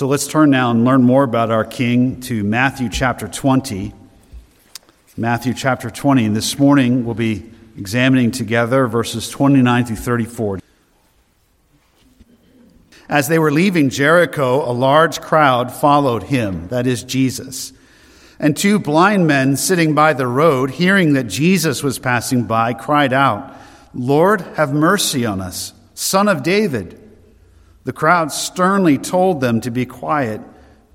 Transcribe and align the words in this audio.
So 0.00 0.06
let's 0.06 0.26
turn 0.26 0.48
now 0.48 0.70
and 0.70 0.82
learn 0.82 1.02
more 1.02 1.24
about 1.24 1.50
our 1.50 1.62
King 1.62 2.22
to 2.22 2.42
Matthew 2.42 2.88
chapter 2.88 3.28
20. 3.28 3.92
Matthew 5.18 5.52
chapter 5.52 5.90
20. 5.90 6.24
And 6.24 6.34
this 6.34 6.58
morning 6.58 7.04
we'll 7.04 7.14
be 7.14 7.50
examining 7.76 8.30
together 8.30 8.86
verses 8.86 9.28
29 9.28 9.84
through 9.84 9.96
34. 9.96 10.60
As 13.10 13.28
they 13.28 13.38
were 13.38 13.52
leaving 13.52 13.90
Jericho, 13.90 14.66
a 14.66 14.72
large 14.72 15.20
crowd 15.20 15.70
followed 15.70 16.22
him, 16.22 16.68
that 16.68 16.86
is 16.86 17.02
Jesus. 17.02 17.74
And 18.38 18.56
two 18.56 18.78
blind 18.78 19.26
men 19.26 19.54
sitting 19.54 19.94
by 19.94 20.14
the 20.14 20.26
road, 20.26 20.70
hearing 20.70 21.12
that 21.12 21.24
Jesus 21.24 21.82
was 21.82 21.98
passing 21.98 22.44
by, 22.44 22.72
cried 22.72 23.12
out, 23.12 23.54
Lord, 23.92 24.40
have 24.54 24.72
mercy 24.72 25.26
on 25.26 25.42
us, 25.42 25.74
son 25.92 26.26
of 26.26 26.42
David. 26.42 26.99
The 27.84 27.92
crowd 27.92 28.32
sternly 28.32 28.98
told 28.98 29.40
them 29.40 29.60
to 29.62 29.70
be 29.70 29.86
quiet, 29.86 30.40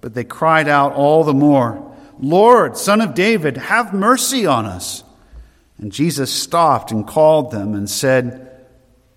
but 0.02 0.14
they 0.14 0.24
cried 0.24 0.68
out 0.68 0.94
all 0.94 1.24
the 1.24 1.34
more, 1.34 1.96
Lord, 2.20 2.78
son 2.78 3.02
of 3.02 3.14
David, 3.14 3.58
have 3.58 3.94
mercy 3.94 4.46
on 4.46 4.66
us. 4.66 5.04
And 5.78 5.92
Jesus 5.92 6.32
stopped 6.32 6.92
and 6.92 7.06
called 7.06 7.52
them 7.52 7.74
and 7.74 7.90
said, 7.90 8.66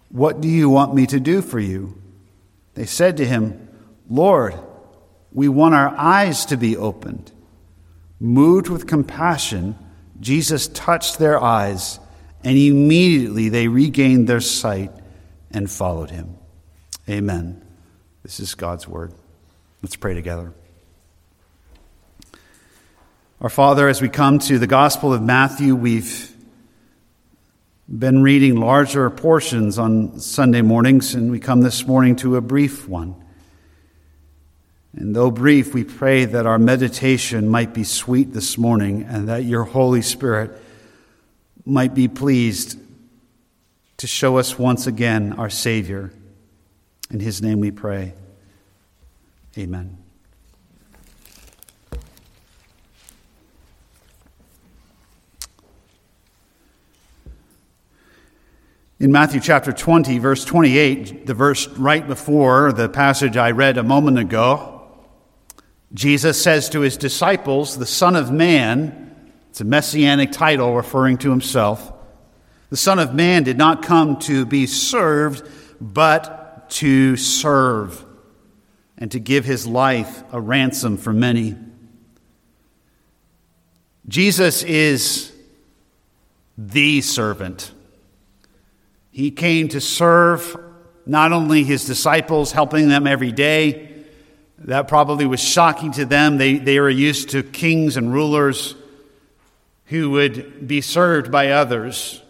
What 0.09 0.41
do 0.41 0.49
you 0.49 0.69
want 0.69 0.95
me 0.95 1.07
to 1.07 1.21
do 1.21 1.43
for 1.43 1.61
you? 1.61 2.01
They 2.75 2.87
said 2.87 3.19
to 3.19 3.27
him, 3.27 3.69
Lord, 4.09 4.55
we 5.33 5.49
want 5.49 5.75
our 5.75 5.95
eyes 5.97 6.47
to 6.47 6.57
be 6.57 6.77
opened. 6.77 7.31
Moved 8.19 8.69
with 8.69 8.87
compassion, 8.87 9.77
Jesus 10.19 10.67
touched 10.69 11.19
their 11.19 11.41
eyes, 11.41 12.01
and 12.43 12.57
immediately 12.57 13.49
they 13.49 13.69
regained 13.69 14.29
their 14.29 14.41
sight 14.41 14.91
and 15.51 15.71
followed 15.71 16.11
him. 16.11 16.38
Amen. 17.09 17.63
This 18.23 18.39
is 18.39 18.55
God's 18.55 18.87
word. 18.87 19.15
Let's 19.83 19.97
pray 19.97 20.13
together. 20.13 20.53
Our 23.41 23.49
Father, 23.49 23.89
as 23.89 24.03
we 24.03 24.11
come 24.11 24.39
to 24.41 24.59
the 24.59 24.67
Gospel 24.67 25.15
of 25.15 25.23
Matthew, 25.23 25.75
we've 25.75 26.31
been 27.89 28.23
reading 28.23 28.57
larger 28.57 29.09
portions 29.09 29.79
on 29.79 30.21
Sunday 30.21 30.61
mornings, 30.61 31.15
and 31.15 31.31
we 31.31 31.41
come 31.41 31.63
this 31.63 31.87
morning 31.87 32.15
to 32.17 32.37
a 32.37 32.43
brief 32.43 32.87
one. 32.87 33.15
And 34.95 35.17
though 35.17 35.31
brief, 35.31 35.73
we 35.73 35.85
pray 35.85 36.27
that 36.27 36.45
our 36.45 36.59
meditation 36.59 37.49
might 37.49 37.73
be 37.73 37.85
sweet 37.85 38.35
this 38.35 38.59
morning 38.59 39.05
and 39.05 39.29
that 39.29 39.45
your 39.45 39.65
Holy 39.65 40.03
Spirit 40.03 40.51
might 41.65 41.95
be 41.95 42.07
pleased 42.07 42.79
to 43.97 44.07
show 44.07 44.37
us 44.37 44.59
once 44.59 44.87
again 44.87 45.33
our 45.33 45.49
Savior 45.49 46.13
in 47.11 47.21
his 47.21 47.41
name 47.41 47.61
we 47.61 47.71
pray. 47.71 48.15
Amen. 49.57 49.99
In 59.01 59.13
Matthew 59.13 59.41
chapter 59.41 59.73
20, 59.73 60.19
verse 60.19 60.45
28, 60.45 61.25
the 61.25 61.35
verse 61.35 61.69
right 61.69 62.05
before 62.05 62.73
the 62.73 62.89
passage 62.89 63.37
I 63.37 63.53
read 63.53 63.79
a 63.79 63.85
moment 63.85 64.19
ago, 64.19 64.83
Jesus 65.95 66.43
says 66.43 66.69
to 66.71 66.81
his 66.81 66.97
disciples, 66.97 67.79
The 67.79 67.87
Son 67.87 68.17
of 68.17 68.33
Man, 68.33 69.33
it's 69.51 69.61
a 69.61 69.65
messianic 69.65 70.33
title 70.33 70.75
referring 70.75 71.19
to 71.19 71.31
himself, 71.31 71.93
the 72.71 72.77
Son 72.77 72.99
of 72.99 73.15
Man 73.15 73.45
did 73.45 73.57
not 73.57 73.83
come 73.83 74.19
to 74.21 74.45
be 74.45 74.67
served, 74.67 75.49
but 75.81 76.38
to 76.71 77.17
serve 77.17 78.05
and 78.97 79.11
to 79.13 79.21
give 79.21 79.45
his 79.45 79.67
life 79.67 80.23
a 80.33 80.41
ransom 80.41 80.97
for 80.97 81.13
many. 81.13 81.57
Jesus 84.09 84.63
is 84.63 85.33
the 86.57 87.01
servant. 87.01 87.73
He 89.11 89.31
came 89.31 89.69
to 89.69 89.81
serve 89.81 90.57
not 91.07 91.33
only 91.33 91.65
his 91.65 91.87
disciples, 91.87 92.53
helping 92.53 92.89
them 92.89 93.07
every 93.07 93.33
day. 93.33 93.89
That 94.59 94.89
probably 94.89 95.25
was 95.25 95.41
shocking 95.41 95.93
to 95.93 96.05
them. 96.05 96.37
They, 96.37 96.59
they 96.59 96.81
were 96.81 96.91
used 96.91 97.31
to 97.31 97.43
kings 97.43 97.97
and 97.97 98.13
rulers 98.13 98.75
who 99.87 100.11
would 100.11 100.67
be 100.69 100.81
served 100.81 101.33
by 101.33 101.51
others. 101.51 102.21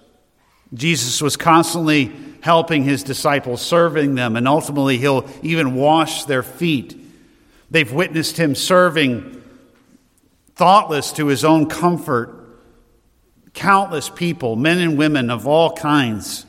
Jesus 0.74 1.20
was 1.20 1.36
constantly 1.36 2.12
helping 2.40 2.84
his 2.84 3.02
disciples, 3.02 3.60
serving 3.60 4.14
them, 4.14 4.36
and 4.36 4.46
ultimately 4.46 4.98
he'll 4.98 5.28
even 5.42 5.74
wash 5.74 6.24
their 6.24 6.42
feet. 6.42 6.96
They've 7.70 7.92
witnessed 7.92 8.36
him 8.36 8.54
serving, 8.54 9.42
thoughtless 10.54 11.12
to 11.12 11.26
his 11.26 11.44
own 11.44 11.68
comfort, 11.68 12.34
countless 13.54 14.08
people, 14.08 14.56
men 14.56 14.78
and 14.78 14.96
women 14.96 15.30
of 15.30 15.46
all 15.46 15.72
kinds. 15.72 16.46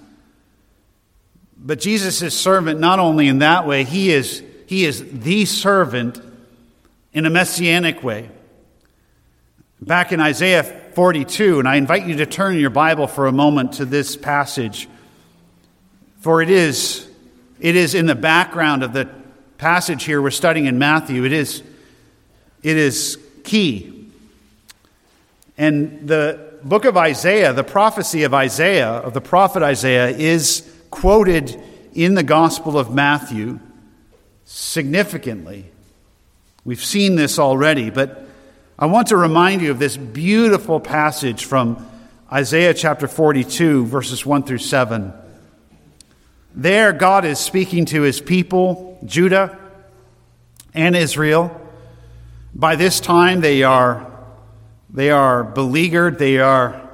But 1.57 1.79
Jesus 1.79 2.21
is 2.21 2.37
servant 2.37 2.79
not 2.79 2.99
only 2.99 3.27
in 3.27 3.39
that 3.39 3.67
way, 3.67 3.83
he 3.83 4.11
is, 4.11 4.43
he 4.67 4.85
is 4.85 5.03
the 5.11 5.45
servant 5.45 6.21
in 7.11 7.25
a 7.25 7.29
messianic 7.29 8.03
way. 8.03 8.29
Back 9.81 10.11
in 10.11 10.19
Isaiah 10.19 10.63
42, 10.63 11.59
and 11.59 11.67
I 11.67 11.75
invite 11.75 12.05
you 12.05 12.17
to 12.17 12.25
turn 12.25 12.57
your 12.57 12.69
Bible 12.69 13.07
for 13.07 13.27
a 13.27 13.31
moment 13.31 13.73
to 13.73 13.85
this 13.85 14.15
passage. 14.15 14.87
For 16.19 16.41
it 16.41 16.49
is, 16.49 17.07
it 17.59 17.75
is 17.75 17.95
in 17.95 18.05
the 18.05 18.15
background 18.15 18.83
of 18.83 18.93
the 18.93 19.09
passage 19.57 20.03
here 20.03 20.21
we're 20.21 20.31
studying 20.31 20.65
in 20.65 20.77
Matthew. 20.77 21.23
It 21.25 21.33
is, 21.33 21.63
it 22.61 22.77
is 22.77 23.17
key. 23.43 24.11
And 25.57 26.07
the 26.07 26.53
book 26.63 26.85
of 26.85 26.97
Isaiah, 26.97 27.53
the 27.53 27.63
prophecy 27.63 28.23
of 28.23 28.33
Isaiah, 28.33 28.89
of 28.89 29.13
the 29.13 29.21
prophet 29.21 29.63
Isaiah, 29.63 30.09
is 30.09 30.69
quoted 30.89 31.61
in 31.93 32.15
the 32.15 32.23
Gospel 32.23 32.77
of 32.77 32.93
Matthew 32.93 33.59
significantly. 34.45 35.71
We've 36.65 36.83
seen 36.83 37.15
this 37.15 37.39
already, 37.39 37.89
but 37.89 38.27
I 38.77 38.87
want 38.87 39.07
to 39.07 39.17
remind 39.17 39.61
you 39.61 39.71
of 39.71 39.79
this 39.79 39.95
beautiful 39.95 40.79
passage 40.79 41.45
from 41.45 41.85
Isaiah 42.31 42.73
chapter 42.73 43.07
42, 43.07 43.85
verses 43.85 44.25
1 44.25 44.43
through 44.43 44.59
7. 44.59 45.13
There, 46.55 46.93
God 46.93 47.25
is 47.25 47.39
speaking 47.39 47.85
to 47.85 48.01
his 48.01 48.19
people, 48.19 48.99
Judah 49.05 49.57
and 50.73 50.95
Israel. 50.95 51.55
By 52.53 52.75
this 52.75 52.99
time, 52.99 53.41
they 53.41 53.63
are, 53.63 54.11
they 54.89 55.11
are 55.11 55.43
beleaguered, 55.43 56.17
they 56.17 56.39
are 56.39 56.89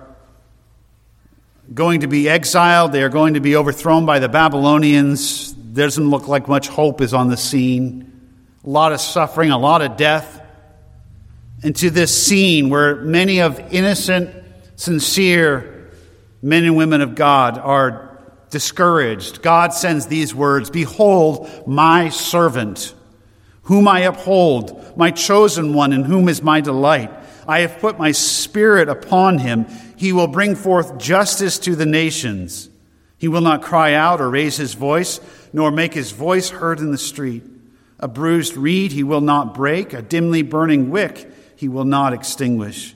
going 1.74 2.02
to 2.02 2.08
be 2.08 2.30
exiled, 2.30 2.92
they 2.92 3.02
are 3.02 3.10
going 3.10 3.36
to 3.36 3.40
be 3.40 3.56
overthrown 3.56 4.06
by 4.06 4.20
the 4.20 4.30
Babylonians. 4.30 5.56
There 5.56 5.86
doesn't 5.86 6.10
look 6.10 6.28
like 6.28 6.48
much 6.48 6.68
hope 6.68 7.02
is 7.02 7.14
on 7.14 7.30
the 7.30 7.38
scene. 7.38 8.30
A 8.64 8.70
lot 8.70 8.92
of 8.92 9.00
suffering, 9.00 9.52
a 9.52 9.58
lot 9.58 9.82
of 9.82 9.98
death. 9.98 10.42
And 11.64 11.76
to 11.78 11.90
this 11.90 12.26
scene 12.26 12.70
where 12.70 12.96
many 12.98 13.42
of 13.42 13.60
innocent, 13.74 14.30
sincere 14.76 15.90
men 16.42 16.66
and 16.66 16.76
women 16.76 17.02
of 17.02 17.16
God 17.16 17.58
are 17.58 18.15
discouraged, 18.50 19.42
God 19.42 19.74
sends 19.74 20.08
these 20.08 20.34
words 20.34 20.70
Behold, 20.70 21.50
my 21.68 22.10
servant, 22.10 22.94
whom 23.64 23.88
I 23.88 24.02
uphold, 24.02 24.98
my 24.98 25.12
chosen 25.12 25.74
one, 25.74 25.94
in 25.94 26.04
whom 26.04 26.30
is 26.30 26.42
my 26.42 26.62
delight. 26.62 27.12
I 27.48 27.60
have 27.60 27.80
put 27.80 28.00
my 28.00 28.12
spirit 28.12 28.90
upon 28.90 29.40
him. 29.40 29.66
He 29.98 30.12
will 30.12 30.28
bring 30.28 30.56
forth 30.56 30.98
justice 30.98 31.60
to 31.60 31.76
the 31.76 31.86
nations. 31.86 32.70
He 33.18 33.28
will 33.28 33.42
not 33.42 33.62
cry 33.62 33.94
out 33.94 34.22
or 34.22 34.30
raise 34.30 34.58
his 34.58 34.74
voice, 34.74 35.20
nor 35.54 35.72
make 35.72 35.94
his 35.94 36.12
voice 36.12 36.50
heard 36.50 36.80
in 36.80 36.92
the 36.92 36.98
street. 36.98 37.44
A 38.00 38.08
bruised 38.08 38.58
reed 38.58 38.92
he 38.92 39.04
will 39.04 39.22
not 39.22 39.54
break, 39.54 39.94
a 39.94 40.02
dimly 40.02 40.42
burning 40.42 40.90
wick 40.90 41.32
he 41.56 41.68
will 41.68 41.86
not 41.86 42.14
extinguish. 42.14 42.96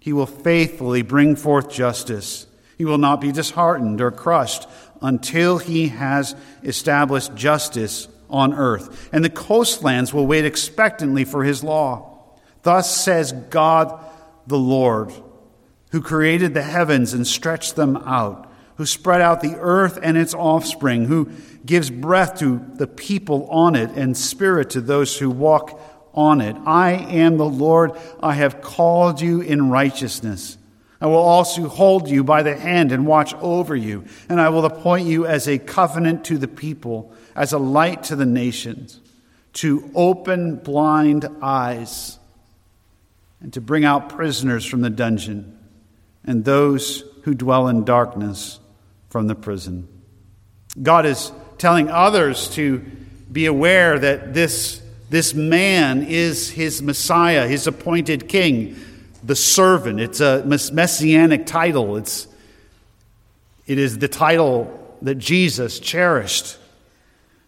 He 0.00 0.12
will 0.12 0.26
faithfully 0.26 1.02
bring 1.02 1.36
forth 1.36 1.70
justice. 1.70 2.46
He 2.76 2.84
will 2.84 2.98
not 2.98 3.20
be 3.20 3.30
disheartened 3.30 4.00
or 4.00 4.10
crushed 4.10 4.66
until 5.00 5.58
he 5.58 5.88
has 5.88 6.34
established 6.62 7.34
justice 7.34 8.08
on 8.28 8.54
earth. 8.54 9.08
And 9.12 9.24
the 9.24 9.30
coastlands 9.30 10.14
will 10.14 10.26
wait 10.26 10.44
expectantly 10.44 11.24
for 11.24 11.44
his 11.44 11.64
law. 11.64 12.36
Thus 12.62 12.94
says 12.94 13.32
God 13.32 13.98
the 14.46 14.58
Lord, 14.58 15.12
who 15.92 16.00
created 16.00 16.54
the 16.54 16.62
heavens 16.62 17.14
and 17.14 17.26
stretched 17.26 17.76
them 17.76 17.96
out, 17.96 18.50
who 18.76 18.86
spread 18.86 19.20
out 19.20 19.40
the 19.40 19.56
earth 19.58 19.98
and 20.02 20.16
its 20.16 20.34
offspring, 20.34 21.06
who 21.06 21.30
gives 21.64 21.90
breath 21.90 22.38
to 22.38 22.64
the 22.74 22.86
people 22.86 23.46
on 23.50 23.76
it 23.76 23.90
and 23.90 24.16
spirit 24.16 24.70
to 24.70 24.80
those 24.80 25.18
who 25.18 25.30
walk 25.30 25.80
on 26.14 26.40
it. 26.40 26.56
I 26.66 26.92
am 26.92 27.36
the 27.36 27.48
Lord. 27.48 27.92
I 28.20 28.34
have 28.34 28.60
called 28.60 29.20
you 29.20 29.40
in 29.40 29.70
righteousness. 29.70 30.58
I 31.00 31.06
will 31.06 31.16
also 31.16 31.66
hold 31.68 32.08
you 32.08 32.22
by 32.22 32.42
the 32.42 32.56
hand 32.56 32.92
and 32.92 33.06
watch 33.06 33.34
over 33.34 33.74
you, 33.74 34.04
and 34.28 34.40
I 34.40 34.50
will 34.50 34.64
appoint 34.64 35.06
you 35.06 35.26
as 35.26 35.48
a 35.48 35.58
covenant 35.58 36.24
to 36.26 36.36
the 36.36 36.48
people, 36.48 37.14
as 37.34 37.52
a 37.52 37.58
light 37.58 38.02
to 38.04 38.16
the 38.16 38.26
nations. 38.26 39.00
to 39.52 39.90
open 39.94 40.56
blind 40.56 41.26
eyes 41.42 42.18
and 43.40 43.52
to 43.52 43.60
bring 43.60 43.84
out 43.84 44.08
prisoners 44.10 44.64
from 44.64 44.80
the 44.80 44.90
dungeon 44.90 45.58
and 46.24 46.44
those 46.44 47.04
who 47.24 47.34
dwell 47.34 47.68
in 47.68 47.84
darkness 47.84 48.60
from 49.08 49.26
the 49.26 49.34
prison. 49.34 49.88
God 50.80 51.06
is 51.06 51.32
telling 51.58 51.90
others 51.90 52.48
to 52.50 52.78
be 53.30 53.46
aware 53.46 53.98
that 53.98 54.34
this, 54.34 54.80
this 55.08 55.34
man 55.34 56.04
is 56.04 56.50
his 56.50 56.80
Messiah, 56.82 57.48
his 57.48 57.66
appointed 57.66 58.28
king, 58.28 58.76
the 59.22 59.36
servant. 59.36 60.00
It's 60.00 60.20
a 60.20 60.44
messianic 60.44 61.46
title. 61.46 61.96
It's, 61.96 62.26
it 63.66 63.78
is 63.78 63.98
the 63.98 64.08
title 64.08 64.96
that 65.02 65.16
Jesus 65.16 65.78
cherished 65.78 66.56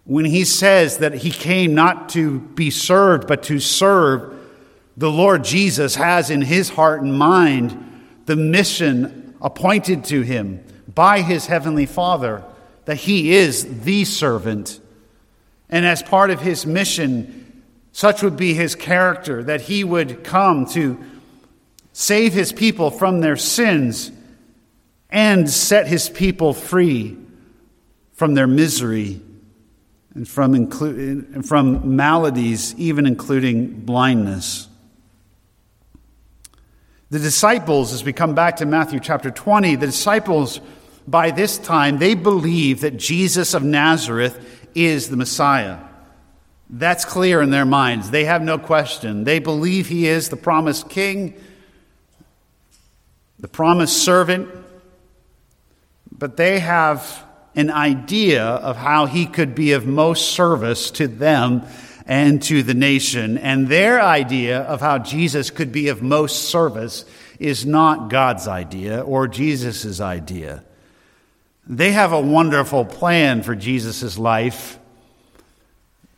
when 0.04 0.24
he 0.24 0.44
says 0.44 0.98
that 0.98 1.14
he 1.14 1.30
came 1.30 1.74
not 1.74 2.08
to 2.10 2.40
be 2.40 2.70
served, 2.70 3.26
but 3.26 3.44
to 3.44 3.60
serve. 3.60 4.38
The 4.96 5.10
Lord 5.10 5.44
Jesus 5.44 5.94
has 5.94 6.28
in 6.30 6.42
his 6.42 6.70
heart 6.70 7.02
and 7.02 7.16
mind 7.16 8.02
the 8.26 8.36
mission 8.36 9.34
appointed 9.40 10.04
to 10.04 10.22
him 10.22 10.64
by 10.92 11.22
his 11.22 11.46
heavenly 11.46 11.86
Father, 11.86 12.44
that 12.84 12.96
he 12.96 13.32
is 13.32 13.82
the 13.84 14.04
servant. 14.04 14.80
And 15.70 15.86
as 15.86 16.02
part 16.02 16.30
of 16.30 16.40
his 16.40 16.66
mission, 16.66 17.62
such 17.92 18.22
would 18.22 18.36
be 18.36 18.54
his 18.54 18.74
character, 18.74 19.42
that 19.44 19.62
he 19.62 19.84
would 19.84 20.24
come 20.24 20.66
to 20.66 21.02
save 21.92 22.32
his 22.32 22.52
people 22.52 22.90
from 22.90 23.20
their 23.20 23.36
sins 23.36 24.10
and 25.10 25.48
set 25.48 25.86
his 25.86 26.08
people 26.08 26.54
free 26.54 27.16
from 28.14 28.34
their 28.34 28.46
misery 28.46 29.20
and 30.14 30.28
from, 30.28 30.52
inclu- 30.52 31.34
and 31.34 31.46
from 31.46 31.96
maladies, 31.96 32.74
even 32.76 33.06
including 33.06 33.80
blindness. 33.80 34.68
The 37.10 37.18
disciples, 37.18 37.92
as 37.92 38.04
we 38.04 38.12
come 38.12 38.34
back 38.34 38.56
to 38.56 38.66
Matthew 38.66 39.00
chapter 39.00 39.30
20, 39.30 39.76
the 39.76 39.86
disciples 39.86 40.60
by 41.06 41.30
this 41.30 41.58
time, 41.58 41.98
they 41.98 42.14
believe 42.14 42.80
that 42.82 42.96
Jesus 42.96 43.54
of 43.54 43.62
Nazareth 43.62 44.38
is 44.74 45.08
the 45.08 45.16
Messiah. 45.16 45.78
That's 46.70 47.04
clear 47.04 47.42
in 47.42 47.50
their 47.50 47.66
minds. 47.66 48.10
They 48.10 48.24
have 48.24 48.42
no 48.42 48.58
question. 48.58 49.24
They 49.24 49.40
believe 49.40 49.88
he 49.88 50.06
is 50.06 50.30
the 50.30 50.36
promised 50.36 50.88
king, 50.88 51.34
the 53.42 53.48
promised 53.48 54.02
servant, 54.04 54.48
but 56.10 56.36
they 56.36 56.60
have 56.60 57.24
an 57.54 57.70
idea 57.70 58.44
of 58.44 58.76
how 58.76 59.06
he 59.06 59.26
could 59.26 59.54
be 59.54 59.72
of 59.72 59.84
most 59.84 60.30
service 60.30 60.90
to 60.92 61.08
them 61.08 61.62
and 62.06 62.40
to 62.44 62.62
the 62.62 62.72
nation. 62.72 63.36
And 63.36 63.68
their 63.68 64.00
idea 64.00 64.60
of 64.60 64.80
how 64.80 64.98
Jesus 64.98 65.50
could 65.50 65.72
be 65.72 65.88
of 65.88 66.02
most 66.02 66.44
service 66.50 67.04
is 67.40 67.66
not 67.66 68.08
God's 68.08 68.46
idea 68.46 69.02
or 69.02 69.26
Jesus' 69.26 70.00
idea. 70.00 70.62
They 71.66 71.92
have 71.92 72.12
a 72.12 72.20
wonderful 72.20 72.84
plan 72.84 73.42
for 73.42 73.56
Jesus' 73.56 74.16
life. 74.16 74.78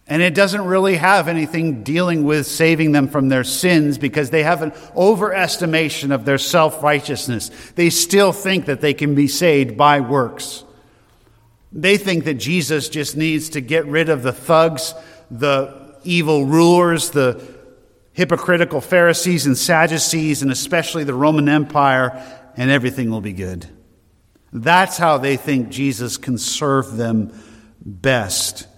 And 0.06 0.20
it 0.20 0.34
doesn't 0.34 0.66
really 0.66 0.96
have 0.96 1.28
anything 1.28 1.82
dealing 1.82 2.24
with 2.24 2.46
saving 2.46 2.92
them 2.92 3.08
from 3.08 3.30
their 3.30 3.44
sins 3.44 3.96
because 3.96 4.28
they 4.28 4.42
have 4.42 4.60
an 4.60 4.72
overestimation 4.94 6.14
of 6.14 6.26
their 6.26 6.36
self 6.36 6.82
righteousness. 6.82 7.50
They 7.74 7.88
still 7.88 8.32
think 8.32 8.66
that 8.66 8.82
they 8.82 8.92
can 8.92 9.14
be 9.14 9.28
saved 9.28 9.78
by 9.78 10.00
works. 10.00 10.64
They 11.72 11.96
think 11.96 12.24
that 12.24 12.34
Jesus 12.34 12.88
just 12.88 13.16
needs 13.16 13.50
to 13.50 13.60
get 13.60 13.86
rid 13.86 14.10
of 14.10 14.22
the 14.22 14.32
thugs, 14.32 14.94
the 15.30 15.96
evil 16.04 16.44
rulers, 16.44 17.10
the 17.10 17.42
hypocritical 18.12 18.80
Pharisees 18.80 19.46
and 19.46 19.56
Sadducees, 19.56 20.42
and 20.42 20.52
especially 20.52 21.04
the 21.04 21.14
Roman 21.14 21.48
Empire, 21.48 22.22
and 22.56 22.70
everything 22.70 23.10
will 23.10 23.22
be 23.22 23.32
good. 23.32 23.66
That's 24.52 24.96
how 24.98 25.18
they 25.18 25.36
think 25.36 25.70
Jesus 25.70 26.16
can 26.16 26.38
serve 26.38 26.96
them 26.96 27.32
best. 27.84 28.68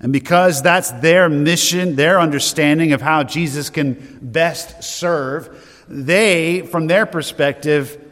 And 0.00 0.12
because 0.12 0.62
that's 0.62 0.90
their 0.92 1.28
mission, 1.28 1.96
their 1.96 2.20
understanding 2.20 2.92
of 2.92 3.00
how 3.00 3.22
Jesus 3.22 3.70
can 3.70 4.18
best 4.20 4.82
serve, 4.84 5.84
they, 5.88 6.62
from 6.62 6.86
their 6.86 7.06
perspective, 7.06 8.02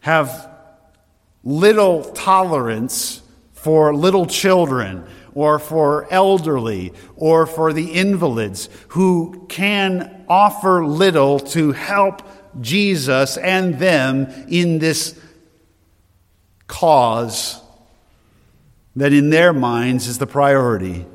have 0.00 0.48
little 1.42 2.04
tolerance 2.04 3.22
for 3.52 3.94
little 3.94 4.26
children 4.26 5.04
or 5.34 5.58
for 5.58 6.06
elderly 6.12 6.92
or 7.16 7.46
for 7.46 7.72
the 7.72 7.92
invalids 7.92 8.68
who 8.88 9.46
can 9.48 10.24
offer 10.28 10.84
little 10.84 11.38
to 11.38 11.72
help 11.72 12.22
Jesus 12.60 13.36
and 13.36 13.78
them 13.78 14.26
in 14.48 14.78
this 14.78 15.18
cause 16.66 17.61
that 18.96 19.12
in 19.12 19.30
their 19.30 19.52
minds 19.52 20.06
is 20.06 20.18
the 20.18 20.26
priority. 20.26 21.06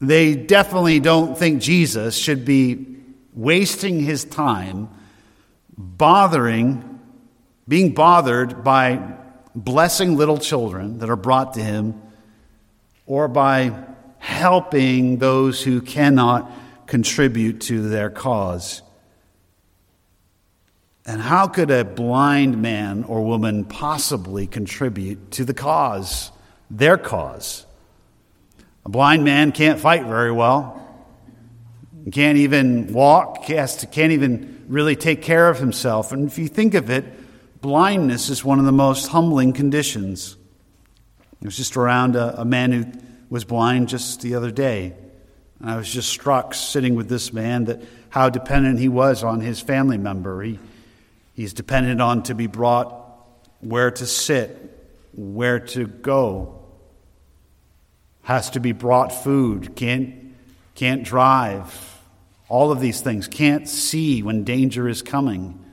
They 0.00 0.34
definitely 0.34 1.00
don't 1.00 1.36
think 1.36 1.60
Jesus 1.62 2.16
should 2.16 2.44
be 2.44 2.86
wasting 3.34 4.00
his 4.00 4.24
time 4.24 4.88
bothering 5.76 6.90
being 7.70 7.94
bothered 7.94 8.64
by 8.64 9.00
blessing 9.54 10.16
little 10.16 10.38
children 10.38 10.98
that 10.98 11.08
are 11.08 11.14
brought 11.14 11.54
to 11.54 11.62
him 11.62 12.02
or 13.06 13.28
by 13.28 13.72
helping 14.18 15.18
those 15.18 15.62
who 15.62 15.80
cannot 15.80 16.50
contribute 16.88 17.60
to 17.60 17.88
their 17.88 18.10
cause. 18.10 18.82
And 21.06 21.20
how 21.20 21.48
could 21.48 21.70
a 21.70 21.84
blind 21.84 22.60
man 22.60 23.04
or 23.04 23.24
woman 23.24 23.64
possibly 23.64 24.46
contribute 24.46 25.30
to 25.32 25.44
the 25.44 25.54
cause, 25.54 26.30
their 26.70 26.98
cause? 26.98 27.66
A 28.84 28.88
blind 28.88 29.24
man 29.24 29.52
can't 29.52 29.80
fight 29.80 30.04
very 30.04 30.32
well, 30.32 30.76
can't 32.12 32.38
even 32.38 32.92
walk, 32.92 33.44
can't 33.44 34.12
even 34.12 34.64
really 34.68 34.96
take 34.96 35.22
care 35.22 35.48
of 35.48 35.58
himself. 35.58 36.12
And 36.12 36.28
if 36.28 36.38
you 36.38 36.48
think 36.48 36.74
of 36.74 36.90
it, 36.90 37.04
Blindness 37.60 38.30
is 38.30 38.42
one 38.42 38.58
of 38.58 38.64
the 38.64 38.72
most 38.72 39.08
humbling 39.08 39.52
conditions. 39.52 40.36
I 41.20 41.44
was 41.44 41.56
just 41.56 41.76
around 41.76 42.16
a, 42.16 42.40
a 42.40 42.44
man 42.44 42.72
who 42.72 42.86
was 43.28 43.44
blind 43.44 43.88
just 43.88 44.22
the 44.22 44.34
other 44.34 44.50
day. 44.50 44.94
And 45.58 45.70
I 45.70 45.76
was 45.76 45.92
just 45.92 46.08
struck 46.08 46.54
sitting 46.54 46.94
with 46.94 47.10
this 47.10 47.34
man 47.34 47.66
that 47.66 47.82
how 48.08 48.30
dependent 48.30 48.78
he 48.78 48.88
was 48.88 49.22
on 49.22 49.40
his 49.40 49.60
family 49.60 49.98
member. 49.98 50.40
He, 50.40 50.58
he's 51.40 51.54
dependent 51.54 52.02
on 52.02 52.22
to 52.22 52.34
be 52.34 52.46
brought 52.46 52.92
where 53.60 53.90
to 53.90 54.04
sit, 54.04 54.92
where 55.14 55.58
to 55.58 55.86
go. 55.86 56.62
Has 58.24 58.50
to 58.50 58.60
be 58.60 58.72
brought 58.72 59.10
food, 59.10 59.74
can't, 59.74 60.34
can't 60.74 61.02
drive. 61.02 61.98
All 62.50 62.70
of 62.70 62.80
these 62.80 63.00
things, 63.00 63.26
can't 63.26 63.66
see 63.66 64.22
when 64.22 64.44
danger 64.44 64.86
is 64.86 65.00
coming. 65.00 65.64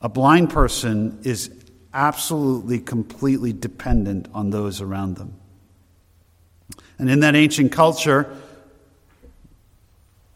A 0.00 0.08
blind 0.08 0.50
person 0.50 1.20
is 1.22 1.54
absolutely, 1.94 2.80
completely 2.80 3.52
dependent 3.52 4.26
on 4.34 4.50
those 4.50 4.80
around 4.80 5.14
them. 5.14 5.38
And 6.98 7.08
in 7.08 7.20
that 7.20 7.36
ancient 7.36 7.70
culture, 7.70 8.36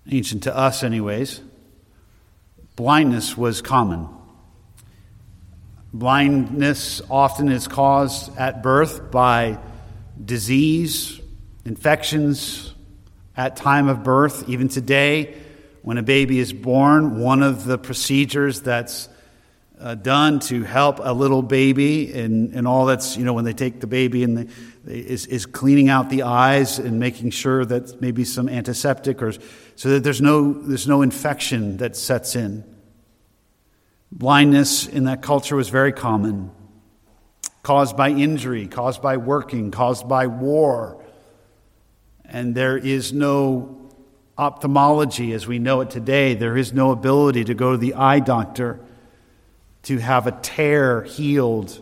ancient 0.09 0.44
to 0.44 0.56
us, 0.56 0.85
anyways, 0.85 1.40
blindness 2.76 3.37
was 3.37 3.62
common. 3.62 4.09
Blindness 5.93 7.02
often 7.09 7.50
is 7.50 7.69
caused 7.69 8.37
at 8.37 8.62
birth 8.62 9.11
by 9.11 9.59
disease, 10.23 11.21
infections 11.64 12.75
at 13.37 13.57
time 13.57 13.88
of 13.88 14.02
birth. 14.02 14.49
Even 14.49 14.69
today, 14.69 15.37
when 15.83 15.99
a 15.99 16.02
baby 16.02 16.38
is 16.38 16.52
born, 16.52 17.21
one 17.21 17.43
of 17.43 17.64
the 17.64 17.78
procedures 17.78 18.62
that's 18.62 19.09
uh, 19.81 19.95
done 19.95 20.38
to 20.38 20.62
help 20.62 21.00
a 21.02 21.12
little 21.12 21.43
baby 21.43 22.12
and, 22.12 22.54
and 22.54 22.66
all 22.66 22.87
that's, 22.87 23.16
you 23.16 23.25
know, 23.25 23.33
when 23.33 23.45
they 23.45 23.52
take 23.52 23.81
the 23.81 23.87
baby 23.87 24.23
and 24.23 24.38
they, 24.38 24.47
is, 24.87 25.26
is 25.26 25.47
cleaning 25.47 25.88
out 25.88 26.11
the 26.11 26.23
eyes 26.23 26.78
and 26.78 27.00
making 27.00 27.31
sure 27.31 27.64
that 27.64 28.00
maybe 28.00 28.25
some 28.25 28.49
antiseptic 28.49 29.23
or 29.23 29.33
so 29.76 29.88
that 29.90 30.04
there's 30.04 30.21
no, 30.21 30.52
there's 30.52 30.87
no 30.87 31.02
infection 31.02 31.78
that 31.78 31.97
sets 31.97 32.37
in. 32.37 32.64
Blindness 34.12 34.87
in 34.87 35.04
that 35.04 35.23
culture 35.23 35.57
was 35.57 35.69
very 35.69 35.93
common, 35.93 36.52
caused 37.64 37.97
by 37.97 38.11
injury, 38.11 38.69
caused 38.69 39.02
by 39.02 39.16
working, 39.16 39.73
caused 39.73 40.09
by 40.09 40.28
war. 40.28 41.04
And 42.25 42.54
there 42.54 42.78
is 42.78 43.12
no 43.12 43.90
ophthalmology 44.38 45.33
as 45.33 45.49
we 45.49 45.59
know 45.59 45.81
it 45.81 45.90
today. 45.90 46.35
There 46.35 46.57
is 46.57 46.73
no 46.73 46.93
ability 46.93 47.45
to 47.45 47.54
go 47.54 47.73
to 47.73 47.78
the 47.78 47.95
eye 47.95 48.21
doctor 48.21 48.78
to 49.85 49.99
have 49.99 50.26
a 50.26 50.33
tear 50.33 51.03
healed 51.03 51.81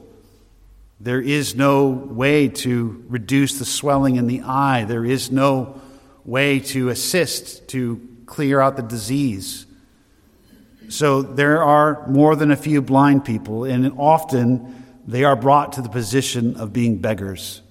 There 1.02 1.20
is 1.20 1.56
no 1.56 1.88
way 1.88 2.46
to 2.48 3.04
reduce 3.08 3.58
the 3.58 3.64
swelling 3.64 4.14
in 4.14 4.28
the 4.28 4.42
eye. 4.42 4.84
There 4.84 5.04
is 5.04 5.32
no 5.32 5.80
way 6.24 6.60
to 6.60 6.90
assist 6.90 7.66
to 7.70 8.00
clear 8.26 8.60
out 8.60 8.76
the 8.76 8.84
disease. 8.84 9.66
So 10.88 11.22
there 11.22 11.64
are 11.64 12.06
more 12.06 12.36
than 12.36 12.52
a 12.52 12.56
few 12.56 12.82
blind 12.82 13.24
people, 13.24 13.64
and 13.64 13.94
often 13.98 14.84
they 15.04 15.24
are 15.24 15.34
brought 15.34 15.72
to 15.72 15.82
the 15.82 15.88
position 15.88 16.54
of 16.54 16.72
being 16.72 16.98
beggars 16.98 17.62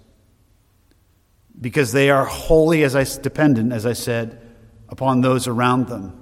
because 1.60 1.94
they 1.94 2.10
are 2.10 2.26
wholly 2.26 2.84
as 2.84 2.98
I, 2.98 3.06
dependent, 3.22 3.72
as 3.72 3.86
I 3.86 3.94
said, 3.94 4.42
upon 4.90 5.22
those 5.22 5.48
around 5.48 5.88
them. 5.88 6.22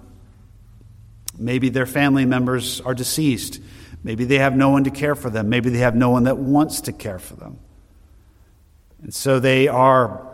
Maybe 1.39 1.69
their 1.69 1.87
family 1.87 2.25
members 2.25 2.81
are 2.81 2.93
deceased. 2.93 3.61
Maybe 4.03 4.25
they 4.25 4.37
have 4.37 4.55
no 4.55 4.69
one 4.69 4.85
to 4.85 4.91
care 4.91 5.15
for 5.15 5.29
them. 5.29 5.49
Maybe 5.49 5.69
they 5.69 5.79
have 5.79 5.95
no 5.95 6.09
one 6.09 6.23
that 6.23 6.37
wants 6.37 6.81
to 6.81 6.93
care 6.93 7.19
for 7.19 7.35
them. 7.35 7.59
And 9.01 9.13
so 9.13 9.39
they 9.39 9.67
are 9.67 10.25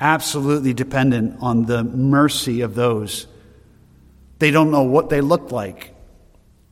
absolutely 0.00 0.74
dependent 0.74 1.38
on 1.40 1.66
the 1.66 1.84
mercy 1.84 2.60
of 2.60 2.74
those. 2.74 3.26
They 4.38 4.50
don't 4.50 4.70
know 4.70 4.82
what 4.82 5.08
they 5.08 5.20
look 5.20 5.50
like. 5.50 5.94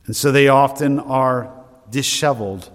And 0.05 0.15
so 0.15 0.31
they 0.31 0.47
often 0.47 0.99
are 0.99 1.51
disheveled. 1.89 2.69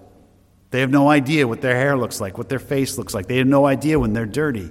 They 0.71 0.80
have 0.80 0.90
no 0.90 1.09
idea 1.09 1.47
what 1.47 1.61
their 1.61 1.76
hair 1.76 1.97
looks 1.97 2.21
like, 2.21 2.38
what 2.38 2.49
their 2.49 2.59
face 2.59 2.99
looks 2.99 3.14
like. 3.14 3.26
They 3.26 3.38
have 3.38 3.47
no 3.47 3.66
idea 3.66 3.99
when 3.99 4.12
they're 4.12 4.26
dirty. 4.26 4.71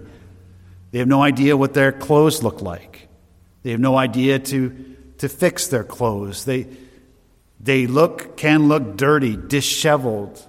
They 0.92 1.00
have 1.00 1.08
no 1.08 1.22
idea 1.22 1.56
what 1.56 1.74
their 1.74 1.92
clothes 1.92 2.42
look 2.44 2.62
like. 2.62 3.08
They 3.64 3.72
have 3.72 3.80
no 3.80 3.98
idea 3.98 4.40
to, 4.40 4.96
to 5.20 5.30
fix 5.30 5.68
their 5.68 5.84
clothes. 5.84 6.46
They, 6.46 6.68
they 7.60 7.88
look, 7.88 8.38
can 8.38 8.68
look 8.68 8.96
dirty, 8.96 9.36
disheveled. 9.36 10.46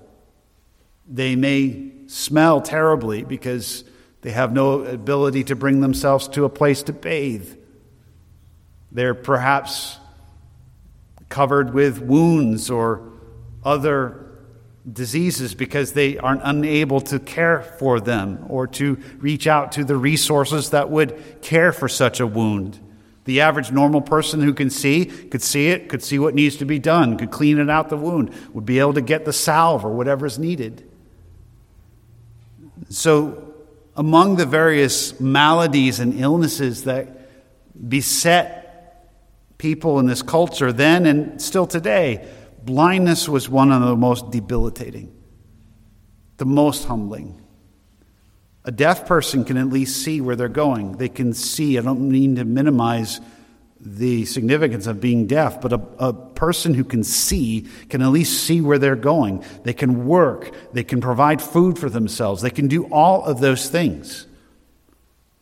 They 1.08 1.34
may 1.34 1.92
smell 2.06 2.60
terribly 2.60 3.24
because 3.24 3.84
they 4.22 4.30
have 4.30 4.52
no 4.52 4.84
ability 4.84 5.44
to 5.44 5.56
bring 5.56 5.80
themselves 5.80 6.28
to 6.28 6.44
a 6.44 6.48
place 6.48 6.82
to 6.84 6.92
bathe. 6.92 7.56
They're 8.92 9.14
perhaps 9.14 9.98
covered 11.28 11.72
with 11.72 12.00
wounds 12.00 12.70
or 12.70 13.12
other 13.64 14.26
diseases 14.90 15.54
because 15.54 15.92
they 15.92 16.18
aren't 16.18 16.42
unable 16.44 17.00
to 17.00 17.18
care 17.18 17.62
for 17.62 18.00
them 18.00 18.44
or 18.48 18.66
to 18.66 18.98
reach 19.18 19.46
out 19.46 19.72
to 19.72 19.84
the 19.84 19.96
resources 19.96 20.70
that 20.70 20.90
would 20.90 21.42
care 21.42 21.72
for 21.72 21.88
such 21.88 22.20
a 22.20 22.26
wound. 22.26 22.78
The 23.24 23.42
average 23.42 23.70
normal 23.70 24.00
person 24.00 24.40
who 24.40 24.54
can 24.54 24.70
see 24.70 25.04
could 25.04 25.42
see 25.42 25.68
it, 25.68 25.88
could 25.88 26.02
see 26.02 26.18
what 26.18 26.34
needs 26.34 26.56
to 26.56 26.64
be 26.64 26.78
done, 26.78 27.18
could 27.18 27.30
clean 27.30 27.58
it 27.58 27.68
out 27.68 27.88
the 27.88 27.96
wound, 27.96 28.34
would 28.52 28.66
be 28.66 28.78
able 28.78 28.94
to 28.94 29.02
get 29.02 29.24
the 29.24 29.32
salve 29.32 29.84
or 29.84 29.92
whatever 29.92 30.26
is 30.26 30.38
needed. 30.38 30.88
So, 32.88 33.54
among 33.96 34.36
the 34.36 34.46
various 34.46 35.20
maladies 35.20 36.00
and 36.00 36.18
illnesses 36.18 36.84
that 36.84 37.28
beset 37.88 38.60
people 39.58 39.98
in 39.98 40.06
this 40.06 40.22
culture 40.22 40.72
then 40.72 41.04
and 41.06 41.40
still 41.40 41.66
today, 41.66 42.26
blindness 42.64 43.28
was 43.28 43.48
one 43.48 43.70
of 43.70 43.82
the 43.82 43.96
most 43.96 44.30
debilitating, 44.30 45.14
the 46.38 46.46
most 46.46 46.86
humbling. 46.86 47.39
A 48.70 48.72
deaf 48.72 49.04
person 49.04 49.44
can 49.44 49.56
at 49.56 49.66
least 49.66 50.00
see 50.00 50.20
where 50.20 50.36
they're 50.36 50.48
going. 50.48 50.92
They 50.92 51.08
can 51.08 51.34
see. 51.34 51.76
I 51.76 51.80
don't 51.80 52.08
mean 52.08 52.36
to 52.36 52.44
minimize 52.44 53.20
the 53.80 54.24
significance 54.26 54.86
of 54.86 55.00
being 55.00 55.26
deaf, 55.26 55.60
but 55.60 55.72
a, 55.72 55.80
a, 55.98 56.12
person 56.12 56.74
who 56.74 56.84
can 56.84 57.02
see 57.02 57.66
can 57.88 58.00
at 58.00 58.10
least 58.10 58.44
see 58.44 58.60
where 58.60 58.78
they're 58.78 58.94
going. 58.94 59.42
They 59.64 59.72
can 59.72 60.06
work. 60.06 60.54
They 60.72 60.84
can 60.84 61.00
provide 61.00 61.42
food 61.42 61.80
for 61.80 61.90
themselves. 61.90 62.42
They 62.42 62.50
can 62.50 62.68
do 62.68 62.84
all 62.92 63.24
of 63.24 63.40
those 63.40 63.68
things. 63.68 64.28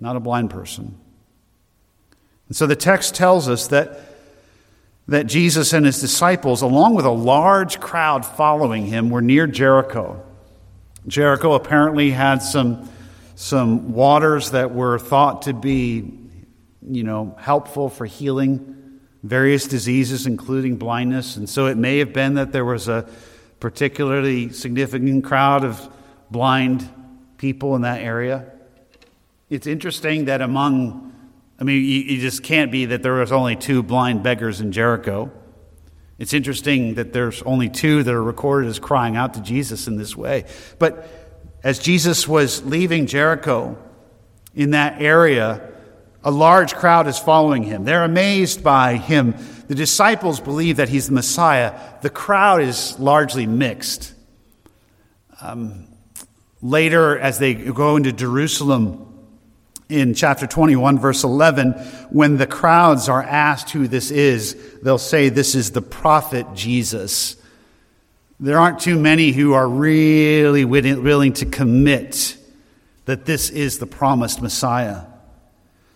Not 0.01 0.17
a 0.17 0.21
blind 0.21 0.49
person. 0.49 0.99
And 2.47 2.57
so 2.57 2.67
the 2.67 2.77
text 2.77 3.15
tells 3.15 3.47
us 3.47 3.67
that 3.67 4.01
that 5.07 5.27
Jesus 5.27 5.75
and 5.75 5.85
his 5.85 6.01
disciples, 6.01 6.63
along 6.63 6.95
with 6.95 7.05
a 7.05 7.11
large 7.11 7.79
crowd 7.79 8.25
following 8.25 8.87
him, 8.87 9.11
were 9.11 9.21
near 9.21 9.47
Jericho. 9.47 10.25
Jericho 11.07 11.53
apparently 11.53 12.11
had 12.11 12.39
some, 12.39 12.89
some 13.39 13.93
waters 13.93 14.51
that 14.51 14.75
were 14.75 14.99
thought 14.99 15.43
to 15.43 15.53
be, 15.55 16.13
you 16.83 17.05
know, 17.05 17.37
helpful 17.39 17.89
for 17.89 18.05
healing 18.05 18.99
various 19.23 19.69
diseases, 19.69 20.27
including 20.27 20.75
blindness. 20.75 21.37
And 21.37 21.49
so 21.49 21.67
it 21.67 21.77
may 21.77 21.99
have 21.99 22.13
been 22.13 22.35
that 22.35 22.51
there 22.51 22.65
was 22.65 22.89
a 22.89 23.09
particularly 23.61 24.51
significant 24.51 25.23
crowd 25.23 25.65
of 25.65 25.89
blind 26.33 26.91
people 27.37 27.77
in 27.77 27.83
that 27.83 28.01
area. 28.01 28.45
It's 29.49 29.69
interesting 29.69 30.25
that 30.25 30.41
among 30.41 31.15
I 31.61 31.65
mean, 31.65 31.77
you, 31.77 32.01
you 32.01 32.21
just 32.21 32.43
can't 32.43 32.73
be 32.73 32.87
that 32.87 33.05
there 33.05 33.15
was 33.15 33.31
only 33.31 33.55
two 33.55 33.85
blind 33.85 34.25
beggars 34.25 34.61
in 34.61 34.73
Jericho. 34.73 35.31
It's 36.19 36.33
interesting 36.33 36.95
that 36.95 37.13
there's 37.13 37.43
only 37.43 37.69
two 37.69 38.03
that 38.03 38.13
are 38.13 38.23
recorded 38.23 38.69
as 38.69 38.81
crying 38.81 39.17
out 39.17 39.35
to 39.35 39.41
Jesus 39.41 39.87
in 39.87 39.97
this 39.97 40.17
way. 40.17 40.45
But 40.81 41.28
as 41.63 41.79
Jesus 41.79 42.27
was 42.29 42.65
leaving 42.65 43.07
Jericho 43.07 43.77
in 44.55 44.71
that 44.71 45.01
area, 45.01 45.73
a 46.23 46.31
large 46.31 46.75
crowd 46.75 47.07
is 47.07 47.19
following 47.19 47.63
him. 47.63 47.85
They're 47.85 48.05
amazed 48.05 48.63
by 48.63 48.97
him. 48.97 49.35
The 49.67 49.75
disciples 49.75 50.41
believe 50.41 50.77
that 50.77 50.89
he's 50.89 51.09
the 51.09 51.15
Messiah. 51.15 51.79
The 52.03 52.11
crowd 52.11 52.63
is 52.63 52.99
largely 52.99 53.47
mixed. 53.47 54.15
Um, 55.41 55.89
later, 56.61 57.19
as 57.19 57.39
they 57.39 57.55
go 57.55 57.97
into 57.97 58.13
Jerusalem, 58.13 59.05
in 59.89 60.13
chapter 60.13 60.47
21, 60.47 60.99
verse 60.99 61.25
11, 61.25 61.73
when 62.11 62.37
the 62.37 62.47
crowds 62.47 63.09
are 63.09 63.23
asked 63.23 63.71
who 63.71 63.89
this 63.89 64.11
is, 64.11 64.57
they'll 64.83 64.99
say, 64.99 65.29
This 65.31 65.55
is 65.55 65.71
the 65.71 65.81
prophet 65.83 66.47
Jesus. 66.55 67.38
There 68.41 68.59
aren't 68.59 68.79
too 68.79 68.99
many 68.99 69.33
who 69.33 69.55
are 69.55 69.69
really 69.69 70.65
willing 70.65 71.33
to 71.35 71.47
commit 71.47 72.37
that 73.07 73.25
this 73.25 73.51
is 73.51 73.79
the 73.79 73.87
promised 73.87 74.41
Messiah. 74.41 75.03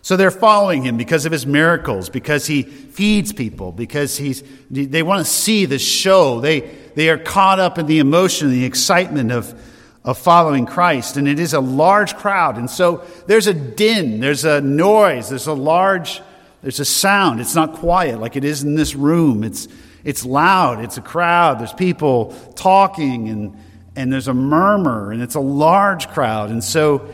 So 0.01 0.17
they're 0.17 0.31
following 0.31 0.83
him 0.83 0.97
because 0.97 1.25
of 1.25 1.31
his 1.31 1.45
miracles, 1.45 2.09
because 2.09 2.45
he 2.45 2.63
feeds 2.63 3.31
people, 3.31 3.71
because 3.71 4.17
he's, 4.17 4.43
they 4.69 5.01
want 5.01 5.25
to 5.25 5.31
see 5.31 5.65
the 5.65 5.79
show. 5.79 6.41
They, 6.41 6.69
they 6.95 7.09
are 7.09 7.17
caught 7.17 7.59
up 7.59 7.77
in 7.77 7.85
the 7.85 7.99
emotion, 7.99 8.51
the 8.51 8.65
excitement 8.65 9.31
of, 9.31 9.57
of 10.03 10.17
following 10.17 10.65
Christ, 10.65 11.15
and 11.15 11.25
it 11.25 11.39
is 11.39 11.53
a 11.53 11.61
large 11.61 12.17
crowd. 12.17 12.57
And 12.57 12.69
so 12.69 13.05
there's 13.27 13.47
a 13.47 13.53
din, 13.53 14.19
there's 14.19 14.43
a 14.43 14.59
noise, 14.59 15.29
there's 15.29 15.47
a 15.47 15.53
large, 15.53 16.21
there's 16.61 16.81
a 16.81 16.85
sound. 16.85 17.39
It's 17.39 17.55
not 17.55 17.75
quiet 17.75 18.19
like 18.19 18.35
it 18.35 18.43
is 18.43 18.63
in 18.63 18.75
this 18.75 18.95
room. 18.95 19.45
It's, 19.45 19.69
it's 20.03 20.25
loud, 20.25 20.83
it's 20.83 20.97
a 20.97 21.01
crowd, 21.01 21.59
there's 21.59 21.73
people 21.73 22.33
talking, 22.55 23.29
and, 23.29 23.57
and 23.95 24.11
there's 24.11 24.27
a 24.27 24.33
murmur, 24.33 25.11
and 25.11 25.21
it's 25.21 25.35
a 25.35 25.39
large 25.39 26.09
crowd. 26.09 26.49
And 26.49 26.63
so 26.63 27.07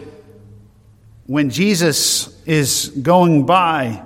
when 1.25 1.50
Jesus 1.51 2.41
is 2.46 2.89
going 2.89 3.46
by, 3.46 4.03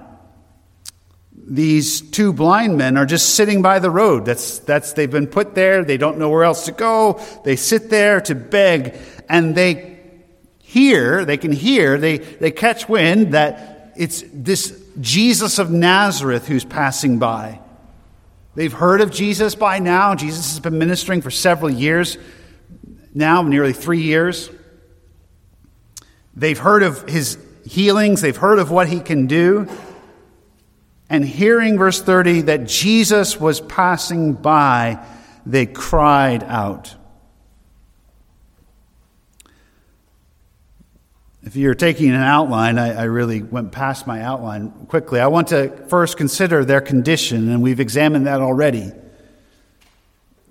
these 1.46 2.02
two 2.02 2.34
blind 2.34 2.78
men 2.78 2.98
are 2.98 3.06
just 3.06 3.36
sitting 3.36 3.62
by 3.62 3.80
the 3.80 3.90
road. 3.90 4.26
That's, 4.26 4.60
that's, 4.60 4.94
they've 4.94 5.12
been 5.12 5.28
put 5.28 5.56
there. 5.56 5.84
They 5.84 5.98
don't 5.98 6.18
know 6.18 6.30
where 6.30 6.44
else 6.44 6.66
to 6.66 6.72
go. 6.72 7.22
They 7.44 7.56
sit 7.56 7.90
there 7.90 8.22
to 8.22 8.36
beg 8.36 8.96
and 9.30 9.54
they 9.56 10.00
hear, 10.62 11.26
they 11.26 11.38
can 11.38 11.52
hear, 11.52 11.98
they, 11.98 12.18
they 12.18 12.52
catch 12.52 12.90
wind 12.90 13.34
that 13.34 13.94
it's 13.96 14.24
this 14.34 14.82
Jesus 15.00 15.60
of 15.60 15.70
Nazareth 15.70 16.48
who's 16.48 16.66
passing 16.66 17.20
by. 17.20 17.60
They've 18.56 18.74
heard 18.74 19.02
of 19.02 19.12
Jesus 19.12 19.56
by 19.56 19.80
now. 19.80 20.16
Jesus 20.16 20.52
has 20.52 20.60
been 20.60 20.78
ministering 20.78 21.22
for 21.22 21.32
several 21.32 21.72
years 21.72 22.18
now, 23.14 23.42
nearly 23.42 23.74
three 23.74 24.02
years. 24.02 24.50
They've 26.36 26.58
heard 26.58 26.84
of 26.84 27.08
his 27.08 27.38
healings. 27.66 28.22
They've 28.22 28.36
heard 28.36 28.60
of 28.60 28.72
what 28.72 28.88
he 28.88 29.00
can 29.00 29.28
do 29.28 29.68
and 31.14 31.24
hearing, 31.24 31.78
verse 31.78 32.02
30, 32.02 32.42
that 32.42 32.66
Jesus 32.66 33.40
was 33.40 33.62
passing 33.62 34.34
by, 34.34 34.98
they 35.46 35.68
cried 35.68 36.44
out. 36.44 36.96
If 41.44 41.58
you're 41.58 41.76
taking 41.76 42.10
an 42.10 42.22
outline, 42.22 42.78
I, 42.78 43.02
I, 43.02 43.04
really 43.04 43.42
went 43.42 43.74
past 43.74 44.08
my 44.08 44.22
outline 44.22 44.72
quickly. 44.88 45.20
I 45.20 45.28
want 45.28 45.50
to 45.50 45.70
first 45.90 46.16
consider 46.16 46.64
their 46.64 46.80
condition, 46.80 47.50
and 47.50 47.62
we've 47.62 47.82
examined 47.82 48.28
that 48.28 48.40
already. 48.40 48.94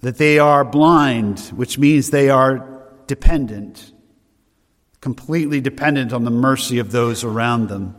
That 0.03 0.19
they 0.19 0.39
are 0.39 0.65
blind, 0.65 1.41
which 1.57 1.79
means 1.79 2.11
they 2.11 2.29
are 2.29 2.87
dependent, 3.07 3.91
completely 5.01 5.63
dependent 5.63 6.13
on 6.13 6.25
the 6.25 6.31
mercy 6.31 6.79
of 6.79 6.93
those 6.93 7.25
around 7.25 7.69
them. 7.69 7.97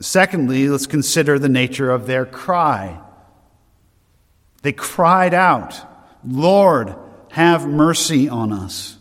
Secondly, 0.00 0.68
let's 0.68 0.86
consider 0.86 1.38
the 1.38 1.48
nature 1.48 1.90
of 1.90 2.06
their 2.06 2.26
cry. 2.26 3.00
They 4.62 4.72
cried 4.72 5.32
out, 5.32 5.80
Lord, 6.24 6.94
have 7.30 7.68
mercy 7.68 8.28
on 8.28 8.52
us. 8.52 8.97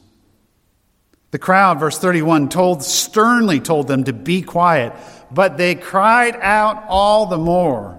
The 1.32 1.40
crowd, 1.40 1.80
verse 1.80 1.98
31, 1.98 2.50
told 2.50 2.84
sternly 2.84 3.60
told 3.60 3.88
them 3.88 4.06
to 4.06 4.14
be 4.14 4.42
quiet, 4.42 4.94
but 5.30 5.58
they 5.58 5.76
cried 5.76 6.38
out 6.38 6.86
all 6.88 7.26
the 7.26 7.38
more. 7.38 7.98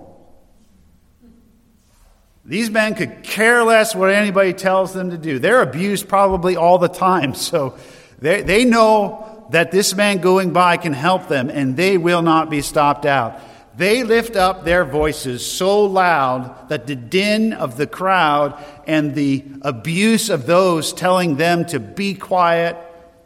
These 2.45 2.71
men 2.71 2.95
could 2.95 3.23
care 3.23 3.63
less 3.63 3.95
what 3.95 4.09
anybody 4.11 4.55
tells 4.55 4.95
them 4.95 5.11
to 5.11 5.19
do. 5.19 5.39
They're 5.39 5.61
abused 5.61 6.09
probably 6.09 6.57
all 6.57 6.79
the 6.79 6.89
time, 6.89 7.35
so 7.35 7.77
they, 8.19 8.43
they 8.43 8.65
know 8.65 9.47
that 9.51 9.71
this 9.71 9.95
man 9.95 10.19
going 10.19 10.53
by 10.53 10.79
can 10.79 10.95
help 10.95 11.29
them, 11.29 11.51
and 11.51 11.77
they 11.77 11.99
will 11.99 12.23
not 12.23 12.49
be 12.49 12.63
stopped 12.63 13.05
out. 13.05 13.41
They 13.77 14.03
lift 14.03 14.35
up 14.35 14.65
their 14.65 14.85
voices 14.85 15.47
so 15.47 15.85
loud 15.85 16.69
that 16.69 16.87
the 16.87 16.97
din 16.97 17.53
of 17.53 17.77
the 17.77 17.87
crowd 17.87 18.61
and 18.87 19.15
the 19.15 19.45
abuse 19.63 20.31
of 20.31 20.47
those 20.47 20.93
telling 20.93 21.37
them 21.37 21.65
to 21.67 21.79
be 21.79 22.15
quiet, 22.15 22.77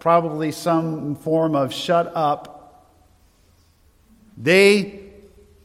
probably 0.03 0.51
some 0.51 1.15
form 1.15 1.55
of 1.55 1.73
shut 1.73 2.11
up, 2.17 2.91
they 4.37 4.99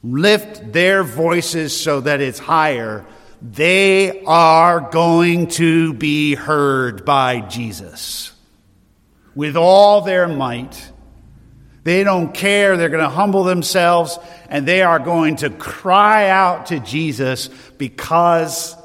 lift 0.03 0.71
their 0.71 1.03
voices 1.03 1.75
so 1.75 2.01
that 2.01 2.21
it's 2.21 2.37
higher. 2.37 3.03
They 3.41 4.23
are 4.25 4.79
going 4.79 5.47
to 5.47 5.91
be 5.93 6.35
heard 6.35 7.03
by 7.03 7.41
Jesus 7.41 8.31
with 9.33 9.57
all 9.57 10.01
their 10.01 10.27
might. 10.27 10.91
They 11.83 12.03
don't 12.03 12.31
care. 12.31 12.77
They're 12.77 12.89
going 12.89 13.03
to 13.03 13.09
humble 13.09 13.43
themselves 13.43 14.19
and 14.49 14.67
they 14.67 14.83
are 14.83 14.99
going 14.99 15.37
to 15.37 15.49
cry 15.49 16.29
out 16.29 16.67
to 16.67 16.79
Jesus 16.79 17.47
because 17.79 18.75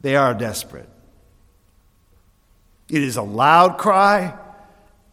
they 0.00 0.16
are 0.16 0.34
desperate. 0.34 0.88
It 2.88 3.02
is 3.02 3.16
a 3.16 3.22
loud 3.22 3.78
cry 3.78 4.34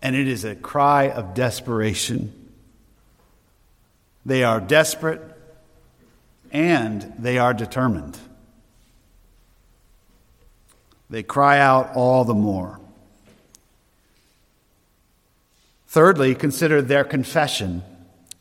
and 0.02 0.16
it 0.16 0.28
is 0.28 0.44
a 0.44 0.56
cry 0.56 1.10
of 1.10 1.34
desperation. 1.34 2.52
They 4.26 4.44
are 4.44 4.60
desperate 4.60 5.22
and 6.52 7.14
they 7.18 7.38
are 7.38 7.54
determined. 7.54 8.18
They 11.10 11.24
cry 11.24 11.60
out 11.60 11.92
all 11.96 12.24
the 12.24 12.34
more. 12.34 12.80
Thirdly, 15.88 16.34
consider 16.34 16.82
their 16.82 17.04
confession. 17.04 17.84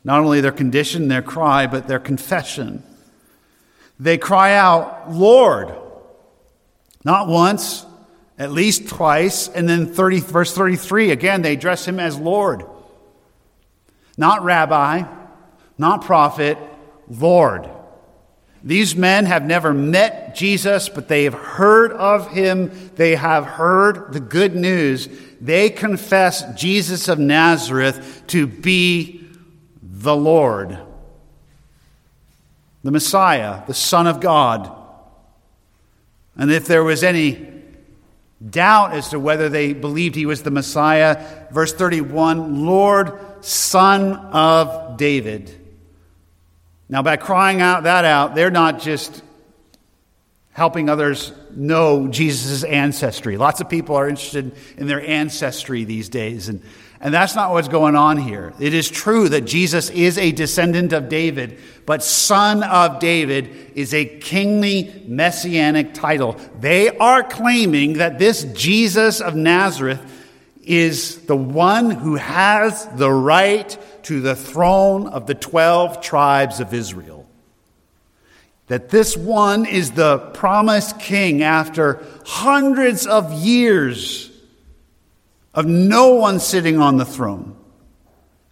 Not 0.05 0.21
only 0.21 0.41
their 0.41 0.53
condition, 0.53 1.09
their 1.09 1.23
cry, 1.23 1.67
but 1.67 1.87
their 1.87 1.99
confession. 1.99 2.83
They 4.01 4.19
cry 4.19 4.55
out, 4.55 5.13
Lord. 5.13 5.75
Not 7.05 7.29
once, 7.29 7.85
at 8.39 8.53
least 8.53 8.89
twice. 8.89 9.49
And 9.49 9.69
then 9.69 9.87
30, 9.87 10.21
verse 10.21 10.55
33, 10.55 11.11
again, 11.11 11.43
they 11.43 11.55
address 11.55 11.87
him 11.87 12.01
as 12.01 12.19
Lord. 12.19 12.65
Not 14.17 14.45
rabbi, 14.45 15.05
not 15.79 16.05
prophet, 16.05 16.59
Lord. 17.09 17.69
These 18.65 18.95
men 18.95 19.27
have 19.27 19.45
never 19.45 19.75
met 19.75 20.37
Jesus, 20.37 20.89
but 20.89 21.09
they 21.09 21.25
have 21.25 21.35
heard 21.35 21.93
of 21.93 22.31
him. 22.31 22.91
They 22.95 23.17
have 23.17 23.45
heard 23.45 24.13
the 24.13 24.21
good 24.21 24.55
news. 24.55 25.09
They 25.41 25.69
confess 25.71 26.45
Jesus 26.55 27.09
of 27.09 27.19
Nazareth 27.19 28.23
to 28.29 28.47
be 28.47 29.27
the 29.83 30.15
Lord, 30.15 30.79
the 32.85 32.93
Messiah, 32.93 33.63
the 33.67 33.75
Son 33.75 34.07
of 34.07 34.21
God. 34.21 34.71
And 36.37 36.53
if 36.53 36.67
there 36.67 36.85
was 36.85 37.03
any 37.03 37.52
doubt 38.51 38.93
as 38.93 39.11
to 39.11 39.21
whether 39.21 39.49
they 39.49 39.73
believed 39.73 40.15
he 40.15 40.27
was 40.27 40.43
the 40.43 40.51
Messiah, 40.51 41.47
verse 41.51 41.73
31 41.73 42.67
Lord, 42.67 43.19
Son 43.45 44.15
of 44.15 44.97
David. 44.97 45.59
Now, 46.89 47.03
by 47.03 47.17
crying 47.17 47.61
out 47.61 47.85
that 47.85 48.05
out, 48.05 48.35
they're 48.35 48.51
not 48.51 48.81
just 48.81 49.23
helping 50.53 50.89
others 50.89 51.33
know 51.57 52.09
Jesus' 52.09 52.65
ancestry. 52.65 53.37
Lots 53.37 53.61
of 53.61 53.69
people 53.69 53.97
are 53.97 54.09
interested 54.09 54.55
in 54.77 54.87
their 54.87 55.05
ancestry 55.07 55.85
these 55.85 56.09
days, 56.09 56.49
and, 56.49 56.63
and 57.01 57.13
that's 57.13 57.35
not 57.35 57.53
what's 57.53 57.69
going 57.69 57.97
on 57.97 58.17
here. 58.17 58.53
It 58.61 58.75
is 58.75 58.89
true 58.89 59.29
that 59.29 59.43
Jesus 59.43 59.91
is 59.91 60.19
a 60.19 60.33
descendant 60.33 60.93
of 60.93 61.09
David, 61.09 61.59
but 61.85 62.03
son 62.03 62.63
of 62.63 63.01
David 63.01 63.73
is 63.75 63.93
a 63.93 64.05
kingly 64.05 65.05
messianic 65.07 65.95
title. 65.95 66.37
They 66.61 66.97
are 66.97 67.23
claiming 67.23 67.95
that 67.95 68.19
this 68.19 68.45
Jesus 68.45 69.21
of 69.21 69.35
Nazareth 69.35 70.01
is 70.63 71.23
the 71.27 71.37
one 71.37 71.91
who 71.91 72.15
has 72.15 72.87
the 72.95 73.11
right 73.11 73.77
to 74.05 74.21
the 74.21 74.37
throne 74.37 75.07
of 75.09 75.27
the 75.27 75.35
12 75.35 76.01
tribes 76.01 76.61
of 76.61 76.73
Israel. 76.73 77.22
That 78.73 78.89
this 78.89 79.19
one 79.19 79.67
is 79.67 79.91
the 79.91 80.17
promised 80.17 80.99
king 80.99 81.43
after 81.43 82.03
hundreds 82.25 83.07
of 83.07 83.31
years 83.31 84.31
of 85.53 85.67
no 85.67 86.15
one 86.15 86.41
sitting 86.41 86.81
on 86.81 86.97
the 86.97 87.05
throne. 87.05 87.55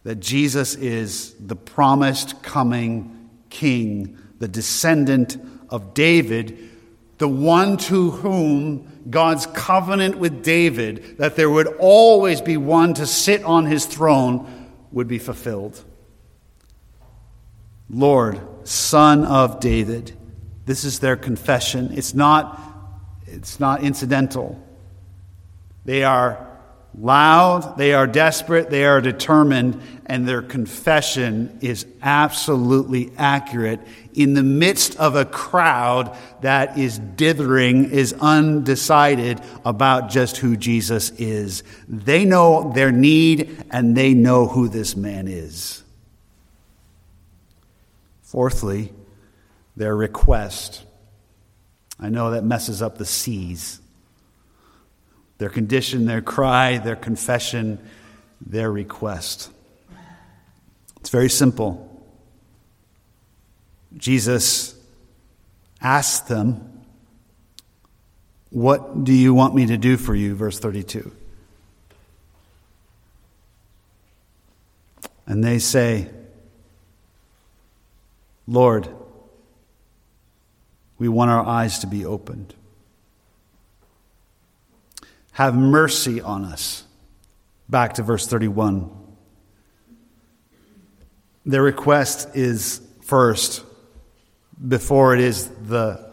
That 0.04 0.16
Jesus 0.16 0.74
is 0.74 1.32
the 1.40 1.56
promised 1.56 2.42
coming 2.42 3.30
king, 3.48 4.18
the 4.38 4.46
descendant 4.46 5.38
of 5.70 5.94
David, 5.94 6.68
the 7.16 7.26
one 7.26 7.78
to 7.78 8.10
whom 8.10 9.00
God's 9.08 9.46
covenant 9.46 10.18
with 10.18 10.44
David, 10.44 11.16
that 11.16 11.34
there 11.34 11.48
would 11.48 11.68
always 11.78 12.42
be 12.42 12.58
one 12.58 12.92
to 12.92 13.06
sit 13.06 13.42
on 13.42 13.64
his 13.64 13.86
throne, 13.86 14.68
would 14.92 15.08
be 15.08 15.18
fulfilled. 15.18 15.82
Lord, 17.88 18.38
Son 18.70 19.24
of 19.24 19.58
David. 19.58 20.16
This 20.64 20.84
is 20.84 21.00
their 21.00 21.16
confession. 21.16 21.90
It's 21.92 22.14
not, 22.14 22.60
it's 23.26 23.58
not 23.58 23.82
incidental. 23.82 24.64
They 25.84 26.04
are 26.04 26.46
loud, 26.96 27.76
they 27.78 27.94
are 27.94 28.06
desperate, 28.06 28.70
they 28.70 28.84
are 28.84 29.00
determined, 29.00 29.80
and 30.06 30.26
their 30.26 30.42
confession 30.42 31.58
is 31.60 31.84
absolutely 32.00 33.10
accurate 33.18 33.80
in 34.14 34.34
the 34.34 34.44
midst 34.44 34.96
of 35.00 35.16
a 35.16 35.24
crowd 35.24 36.16
that 36.42 36.78
is 36.78 36.98
dithering, 36.98 37.90
is 37.90 38.12
undecided 38.20 39.40
about 39.64 40.10
just 40.10 40.36
who 40.36 40.56
Jesus 40.56 41.10
is. 41.18 41.64
They 41.88 42.24
know 42.24 42.72
their 42.72 42.92
need 42.92 43.64
and 43.72 43.96
they 43.96 44.14
know 44.14 44.46
who 44.46 44.68
this 44.68 44.94
man 44.94 45.26
is. 45.26 45.82
Fourthly, 48.30 48.92
their 49.76 49.96
request. 49.96 50.84
I 51.98 52.10
know 52.10 52.30
that 52.30 52.44
messes 52.44 52.80
up 52.80 52.96
the 52.96 53.04
C's. 53.04 53.80
Their 55.38 55.48
condition, 55.48 56.06
their 56.06 56.22
cry, 56.22 56.78
their 56.78 56.94
confession, 56.94 57.80
their 58.40 58.70
request. 58.70 59.50
It's 61.00 61.10
very 61.10 61.28
simple. 61.28 62.04
Jesus 63.96 64.76
asked 65.82 66.28
them, 66.28 66.84
What 68.50 69.02
do 69.02 69.12
you 69.12 69.34
want 69.34 69.56
me 69.56 69.66
to 69.66 69.76
do 69.76 69.96
for 69.96 70.14
you? 70.14 70.36
Verse 70.36 70.60
32. 70.60 71.10
And 75.26 75.42
they 75.42 75.58
say, 75.58 76.10
Lord, 78.50 78.88
we 80.98 81.08
want 81.08 81.30
our 81.30 81.46
eyes 81.46 81.78
to 81.78 81.86
be 81.86 82.04
opened. 82.04 82.52
Have 85.30 85.54
mercy 85.54 86.20
on 86.20 86.44
us. 86.44 86.82
Back 87.68 87.94
to 87.94 88.02
verse 88.02 88.26
31. 88.26 88.90
Their 91.46 91.62
request 91.62 92.34
is 92.34 92.80
first 93.02 93.62
before 94.66 95.14
it 95.14 95.20
is 95.20 95.48
the 95.48 96.10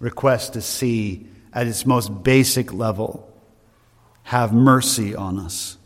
request 0.00 0.52
to 0.52 0.60
see 0.60 1.28
at 1.50 1.66
its 1.66 1.86
most 1.86 2.22
basic 2.22 2.74
level 2.74 3.26
have 4.24 4.52
mercy 4.52 5.14
on 5.14 5.38
us. 5.38 5.78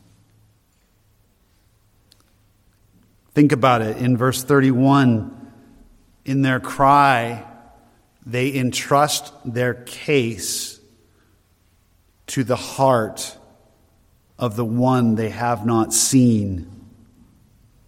Think 3.33 3.53
about 3.53 3.81
it. 3.81 3.99
In 3.99 4.17
verse 4.17 4.43
31, 4.43 5.44
in 6.25 6.43
their 6.43 6.61
cry, 6.61 7.45
they 8.25 8.55
entrust 8.55 9.33
their 9.45 9.75
case 9.75 10.81
to 12.29 12.45
the 12.45 12.57
heart 12.57 13.37
of 14.39 14.57
the 14.57 14.65
one 14.65 15.15
they 15.15 15.31
have 15.31 15.67
not 15.67 15.93
seen, 15.93 16.71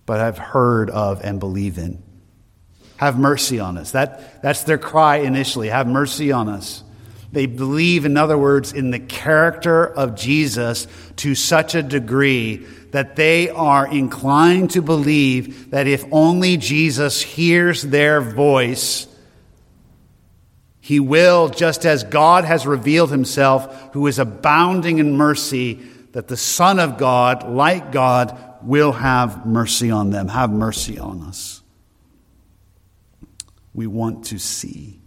but 0.04 0.18
have 0.18 0.38
heard 0.38 0.90
of 0.90 1.24
and 1.24 1.40
believe 1.40 1.78
in. 1.78 2.02
Have 2.98 3.18
mercy 3.18 3.60
on 3.60 3.76
us. 3.76 3.92
That, 3.92 4.42
that's 4.42 4.64
their 4.64 4.78
cry 4.78 5.16
initially. 5.16 5.68
Have 5.68 5.86
mercy 5.86 6.32
on 6.32 6.48
us. 6.48 6.82
They 7.32 7.46
believe, 7.46 8.04
in 8.04 8.16
other 8.16 8.38
words, 8.38 8.72
in 8.72 8.90
the 8.90 8.98
character 8.98 9.86
of 9.86 10.14
Jesus 10.14 10.86
to 11.16 11.34
such 11.34 11.74
a 11.74 11.82
degree 11.82 12.66
that 12.92 13.16
they 13.16 13.50
are 13.50 13.86
inclined 13.86 14.70
to 14.70 14.82
believe 14.82 15.70
that 15.70 15.86
if 15.86 16.04
only 16.12 16.56
Jesus 16.56 17.20
hears 17.20 17.82
their 17.82 18.20
voice, 18.20 19.06
he 20.80 21.00
will, 21.00 21.48
just 21.48 21.84
as 21.84 22.04
God 22.04 22.44
has 22.44 22.64
revealed 22.64 23.10
himself, 23.10 23.92
who 23.92 24.06
is 24.06 24.18
abounding 24.20 24.98
in 24.98 25.16
mercy, 25.16 25.74
that 26.12 26.28
the 26.28 26.36
Son 26.36 26.78
of 26.78 26.96
God, 26.96 27.48
like 27.48 27.90
God, 27.90 28.40
will 28.62 28.92
have 28.92 29.44
mercy 29.44 29.90
on 29.90 30.10
them, 30.10 30.28
have 30.28 30.50
mercy 30.50 30.98
on 30.98 31.22
us. 31.22 31.60
We 33.74 33.86
want 33.86 34.26
to 34.26 34.38
see. 34.38 35.00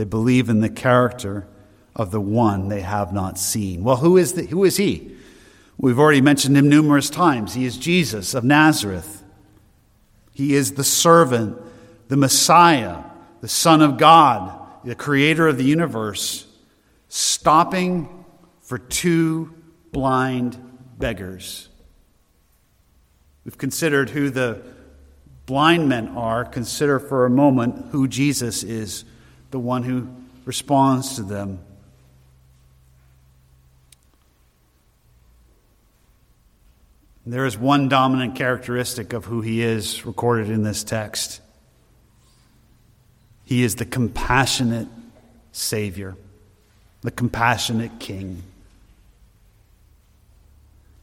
They 0.00 0.04
believe 0.04 0.48
in 0.48 0.60
the 0.60 0.70
character 0.70 1.46
of 1.94 2.10
the 2.10 2.22
one 2.22 2.68
they 2.68 2.80
have 2.80 3.12
not 3.12 3.38
seen. 3.38 3.84
Well, 3.84 3.96
who 3.96 4.16
is, 4.16 4.32
the, 4.32 4.46
who 4.46 4.64
is 4.64 4.78
he? 4.78 5.14
We've 5.76 5.98
already 5.98 6.22
mentioned 6.22 6.56
him 6.56 6.70
numerous 6.70 7.10
times. 7.10 7.52
He 7.52 7.66
is 7.66 7.76
Jesus 7.76 8.32
of 8.32 8.42
Nazareth. 8.42 9.22
He 10.32 10.54
is 10.54 10.72
the 10.72 10.84
servant, 10.84 11.58
the 12.08 12.16
Messiah, 12.16 13.02
the 13.42 13.48
Son 13.48 13.82
of 13.82 13.98
God, 13.98 14.58
the 14.86 14.94
creator 14.94 15.46
of 15.46 15.58
the 15.58 15.64
universe, 15.64 16.46
stopping 17.10 18.24
for 18.62 18.78
two 18.78 19.52
blind 19.92 20.56
beggars. 20.96 21.68
We've 23.44 23.58
considered 23.58 24.08
who 24.08 24.30
the 24.30 24.62
blind 25.44 25.90
men 25.90 26.08
are. 26.16 26.46
Consider 26.46 26.98
for 26.98 27.26
a 27.26 27.30
moment 27.30 27.88
who 27.90 28.08
Jesus 28.08 28.62
is, 28.62 29.04
the 29.50 29.58
one 29.58 29.82
who 29.82 30.08
responds 30.44 31.16
to 31.16 31.22
them. 31.22 31.58
There 37.26 37.46
is 37.46 37.56
one 37.56 37.88
dominant 37.88 38.34
characteristic 38.34 39.12
of 39.12 39.24
who 39.26 39.40
he 39.40 39.62
is 39.62 40.04
recorded 40.06 40.50
in 40.50 40.62
this 40.62 40.82
text. 40.82 41.40
He 43.44 43.62
is 43.62 43.76
the 43.76 43.84
compassionate 43.84 44.88
Savior, 45.52 46.16
the 47.02 47.10
compassionate 47.10 47.98
King. 47.98 48.42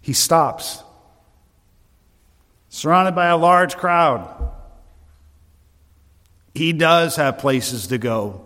He 0.01 0.13
stops, 0.13 0.81
surrounded 2.69 3.15
by 3.15 3.27
a 3.27 3.38
large 3.38 3.77
crowd. 3.77 4.53
He 6.58 6.74
does 6.74 7.15
have 7.17 7.38
places 7.38 7.88
to 7.88 8.00
go. 8.00 8.41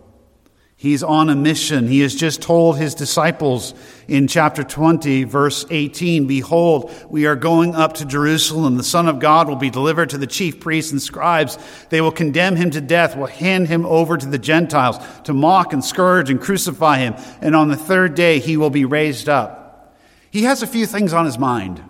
He's 0.76 1.04
on 1.04 1.30
a 1.30 1.36
mission. 1.36 1.88
He 1.88 2.02
has 2.02 2.14
just 2.14 2.42
told 2.42 2.78
his 2.78 2.94
disciples 2.94 3.74
in 4.08 4.28
chapter 4.28 4.64
20, 4.64 5.24
verse 5.26 5.64
18 5.70 6.28
Behold, 6.28 6.92
we 7.08 7.26
are 7.26 7.36
going 7.36 7.74
up 7.74 7.94
to 7.96 8.06
Jerusalem. 8.06 8.76
The 8.76 8.84
Son 8.84 9.08
of 9.08 9.20
God 9.20 9.48
will 9.48 9.56
be 9.56 9.70
delivered 9.70 10.10
to 10.10 10.18
the 10.18 10.28
chief 10.28 10.60
priests 10.60 10.92
and 10.92 11.02
scribes. 11.02 11.58
They 11.90 12.02
will 12.02 12.12
condemn 12.12 12.58
him 12.58 12.72
to 12.72 12.82
death, 12.82 13.16
will 13.16 13.28
hand 13.28 13.68
him 13.68 13.86
over 13.86 14.18
to 14.18 14.26
the 14.26 14.40
Gentiles 14.40 14.98
to 15.26 15.34
mock 15.34 15.72
and 15.72 15.86
scourge 15.86 16.30
and 16.30 16.42
crucify 16.42 16.98
him. 16.98 17.14
And 17.40 17.56
on 17.56 17.70
the 17.70 17.78
third 17.78 18.16
day, 18.16 18.40
he 18.40 18.58
will 18.58 18.72
be 18.72 18.84
raised 18.84 19.30
up. 19.30 19.96
He 20.32 20.44
has 20.44 20.64
a 20.64 20.68
few 20.68 20.86
things 20.86 21.14
on 21.14 21.26
his 21.26 21.38
mind. 21.38 21.82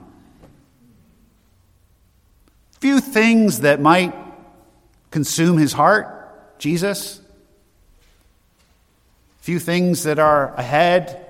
Few 2.79 2.99
things 2.99 3.61
that 3.61 3.79
might 3.79 4.20
consume 5.11 5.57
his 5.57 5.73
heart, 5.73 6.59
Jesus. 6.59 7.21
Few 9.41 9.59
things 9.59 10.03
that 10.03 10.19
are 10.19 10.53
ahead 10.55 11.21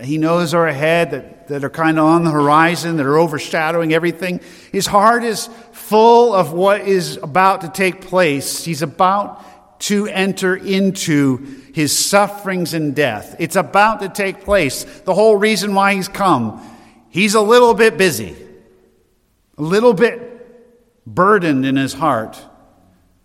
he 0.00 0.16
knows 0.18 0.54
are 0.54 0.66
ahead 0.66 1.10
that, 1.10 1.48
that 1.48 1.64
are 1.64 1.70
kind 1.70 1.98
of 1.98 2.06
on 2.06 2.24
the 2.24 2.30
horizon 2.30 2.96
that 2.96 3.06
are 3.06 3.18
overshadowing 3.18 3.92
everything. 3.92 4.40
His 4.70 4.86
heart 4.86 5.22
is 5.22 5.48
full 5.72 6.32
of 6.32 6.52
what 6.52 6.80
is 6.82 7.18
about 7.18 7.60
to 7.60 7.68
take 7.68 8.00
place. 8.00 8.64
He's 8.64 8.82
about 8.82 9.80
to 9.80 10.06
enter 10.06 10.56
into 10.56 11.38
his 11.74 11.96
sufferings 11.96 12.72
and 12.72 12.94
death. 12.94 13.36
It's 13.38 13.56
about 13.56 14.00
to 14.00 14.08
take 14.08 14.44
place. 14.44 14.84
The 14.84 15.14
whole 15.14 15.36
reason 15.36 15.74
why 15.74 15.94
he's 15.94 16.08
come 16.08 16.68
he's 17.10 17.34
a 17.34 17.40
little 17.42 17.74
bit 17.74 17.98
busy 17.98 18.34
a 19.58 19.62
little 19.62 19.92
bit 19.92 20.31
burdened 21.06 21.66
in 21.66 21.76
his 21.76 21.92
heart 21.94 22.40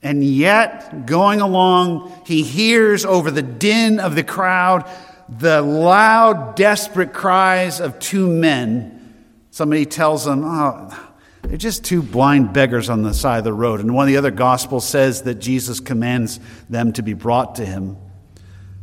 and 0.02 0.24
yet, 0.24 1.06
going 1.06 1.42
along, 1.42 2.14
he 2.26 2.44
hears 2.44 3.04
over 3.04 3.32
the 3.32 3.42
din 3.42 4.00
of 4.00 4.16
the 4.16 4.24
crowd 4.24 4.90
the 5.30 5.62
loud, 5.62 6.56
desperate 6.56 7.12
cries 7.12 7.82
of 7.82 8.00
two 8.00 8.30
men. 8.30 9.14
Somebody 9.52 9.86
tells 9.86 10.26
him, 10.26 10.44
Oh, 10.46 11.10
they're 11.42 11.58
just 11.58 11.84
two 11.84 12.02
blind 12.02 12.54
beggars 12.54 12.90
on 12.90 13.04
the 13.04 13.14
side 13.14 13.40
of 13.40 13.44
the 13.44 13.52
road. 13.52 13.82
And 13.82 13.94
one 13.94 14.04
of 14.04 14.08
the 14.08 14.16
other 14.16 14.32
gospels 14.32 14.88
says 14.88 15.24
that 15.24 15.36
Jesus 15.36 15.82
commands 15.82 16.40
them 16.70 16.94
to 16.94 17.04
be 17.04 17.12
brought 17.14 17.56
to 17.56 17.66
him. 17.66 17.98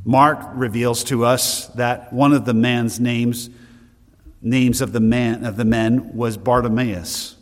Mark 0.05 0.39
reveals 0.53 1.05
to 1.05 1.25
us 1.25 1.69
that 1.69 2.13
one 2.13 2.35
of 2.35 2.45
the 2.45 2.53
man's 2.53 3.01
names, 3.01 3.49
names 4.43 4.83
of 4.83 4.93
the 4.93 5.01
man 5.01 5.47
of 5.47 5.57
the 5.57 5.65
men 5.65 6.15
was 6.15 6.37
Bartimaeus. 6.37 7.34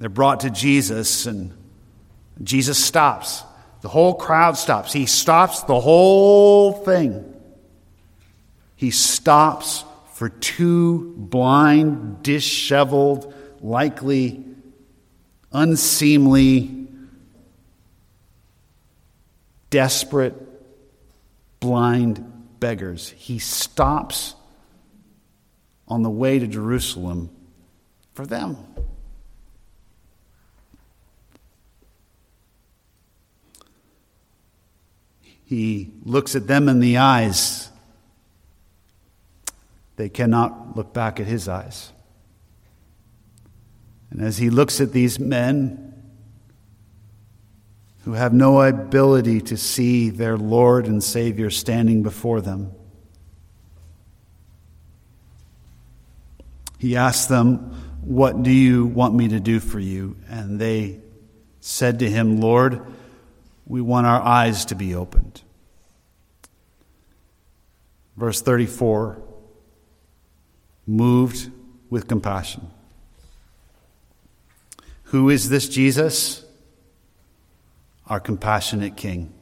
They're 0.00 0.08
brought 0.08 0.40
to 0.40 0.50
Jesus 0.50 1.26
and 1.26 1.52
Jesus 2.42 2.82
stops. 2.82 3.42
The 3.82 3.88
whole 3.88 4.14
crowd 4.14 4.56
stops. 4.56 4.94
He 4.94 5.04
stops 5.04 5.62
the 5.64 5.78
whole 5.78 6.72
thing. 6.72 7.34
He 8.76 8.90
stops 8.90 9.84
for 10.14 10.30
two 10.30 11.14
blind, 11.18 12.22
disheveled, 12.22 13.34
likely 13.60 14.42
unseemly, 15.52 16.86
desperate, 19.68 20.34
blind 21.60 22.58
beggars. 22.58 23.10
He 23.10 23.38
stops 23.38 24.34
on 25.86 26.02
the 26.02 26.10
way 26.10 26.38
to 26.38 26.46
Jerusalem 26.46 27.28
for 28.14 28.24
them. 28.24 28.56
He 35.50 35.90
looks 36.04 36.36
at 36.36 36.46
them 36.46 36.68
in 36.68 36.78
the 36.78 36.98
eyes. 36.98 37.70
They 39.96 40.08
cannot 40.08 40.76
look 40.76 40.94
back 40.94 41.18
at 41.18 41.26
his 41.26 41.48
eyes. 41.48 41.90
And 44.12 44.22
as 44.22 44.38
he 44.38 44.48
looks 44.48 44.80
at 44.80 44.92
these 44.92 45.18
men 45.18 45.92
who 48.04 48.12
have 48.12 48.32
no 48.32 48.62
ability 48.62 49.40
to 49.40 49.56
see 49.56 50.10
their 50.10 50.38
Lord 50.38 50.86
and 50.86 51.02
Savior 51.02 51.50
standing 51.50 52.04
before 52.04 52.40
them, 52.40 52.70
he 56.78 56.94
asks 56.94 57.26
them, 57.26 57.74
What 58.02 58.44
do 58.44 58.52
you 58.52 58.86
want 58.86 59.16
me 59.16 59.26
to 59.26 59.40
do 59.40 59.58
for 59.58 59.80
you? 59.80 60.16
And 60.28 60.60
they 60.60 61.00
said 61.58 61.98
to 61.98 62.08
him, 62.08 62.40
Lord, 62.40 62.80
we 63.66 63.80
want 63.80 64.06
our 64.06 64.22
eyes 64.22 64.66
to 64.66 64.76
be 64.76 64.94
opened. 64.94 65.29
Verse 68.20 68.42
34 68.42 69.16
moved 70.86 71.50
with 71.88 72.06
compassion. 72.06 72.70
Who 75.04 75.30
is 75.30 75.48
this 75.48 75.70
Jesus? 75.70 76.44
Our 78.06 78.20
compassionate 78.20 78.94
King. 78.98 79.32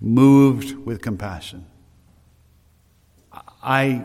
Moved 0.00 0.84
with 0.84 1.00
compassion. 1.00 1.64
I, 3.62 4.02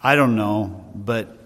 I 0.00 0.14
don't 0.14 0.36
know, 0.36 0.84
but 0.94 1.36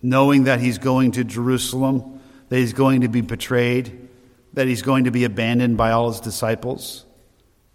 knowing 0.00 0.44
that 0.44 0.60
he's 0.60 0.78
going 0.78 1.10
to 1.10 1.24
Jerusalem, 1.24 2.15
that 2.48 2.56
he's 2.56 2.72
going 2.72 3.00
to 3.00 3.08
be 3.08 3.20
betrayed, 3.20 4.08
that 4.52 4.66
he's 4.66 4.82
going 4.82 5.04
to 5.04 5.10
be 5.10 5.24
abandoned 5.24 5.76
by 5.76 5.90
all 5.90 6.10
his 6.10 6.20
disciples, 6.20 7.04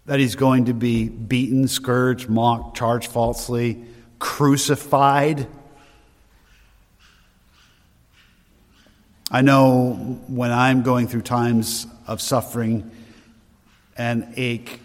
that 0.06 0.18
he's 0.18 0.34
going 0.34 0.66
to 0.66 0.74
be 0.74 1.08
beaten, 1.08 1.68
scourged, 1.68 2.28
mocked, 2.28 2.76
charged 2.76 3.10
falsely, 3.10 3.84
crucified. 4.18 5.46
I 9.30 9.42
know 9.42 10.20
when 10.28 10.50
I'm 10.50 10.82
going 10.82 11.06
through 11.06 11.22
times 11.22 11.86
of 12.06 12.20
suffering 12.20 12.90
and 13.96 14.32
ache, 14.36 14.80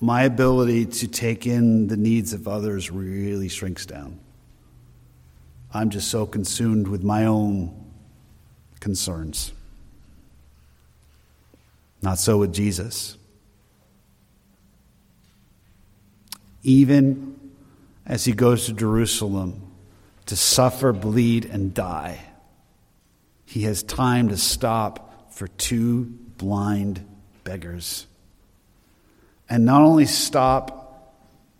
my 0.00 0.22
ability 0.22 0.86
to 0.86 1.08
take 1.08 1.46
in 1.46 1.88
the 1.88 1.96
needs 1.96 2.32
of 2.32 2.46
others 2.46 2.90
really 2.90 3.48
shrinks 3.48 3.86
down. 3.86 4.20
I'm 5.72 5.90
just 5.90 6.08
so 6.08 6.26
consumed 6.26 6.88
with 6.88 7.02
my 7.02 7.26
own 7.26 7.92
concerns. 8.80 9.52
Not 12.00 12.18
so 12.18 12.38
with 12.38 12.54
Jesus. 12.54 13.16
Even 16.62 17.38
as 18.06 18.24
he 18.24 18.32
goes 18.32 18.66
to 18.66 18.72
Jerusalem 18.72 19.62
to 20.26 20.36
suffer, 20.36 20.92
bleed, 20.92 21.44
and 21.44 21.74
die, 21.74 22.20
he 23.44 23.62
has 23.62 23.82
time 23.82 24.28
to 24.28 24.36
stop 24.36 25.32
for 25.32 25.48
two 25.48 26.04
blind 26.38 27.04
beggars. 27.44 28.06
And 29.48 29.64
not 29.64 29.82
only 29.82 30.06
stop 30.06 30.87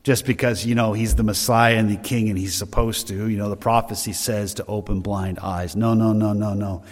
just 0.09 0.25
because, 0.25 0.65
you 0.65 0.75
know, 0.75 0.95
he's 0.95 1.17
the 1.17 1.23
Messiah 1.23 1.77
and 1.77 1.91
the 1.91 1.97
king 1.97 2.31
and 2.31 2.39
he's 2.39 2.55
supposed 2.55 3.09
to, 3.09 3.29
you 3.29 3.37
know, 3.37 3.51
the 3.51 3.57
prophecy 3.59 4.15
says 4.15 4.55
to 4.55 4.65
open 4.65 5.01
blind 5.01 5.39
eyes. 5.39 5.77
No, 5.77 5.93
no, 5.93 6.15
no, 6.15 6.33
no, 6.33 6.55
no. 6.55 6.83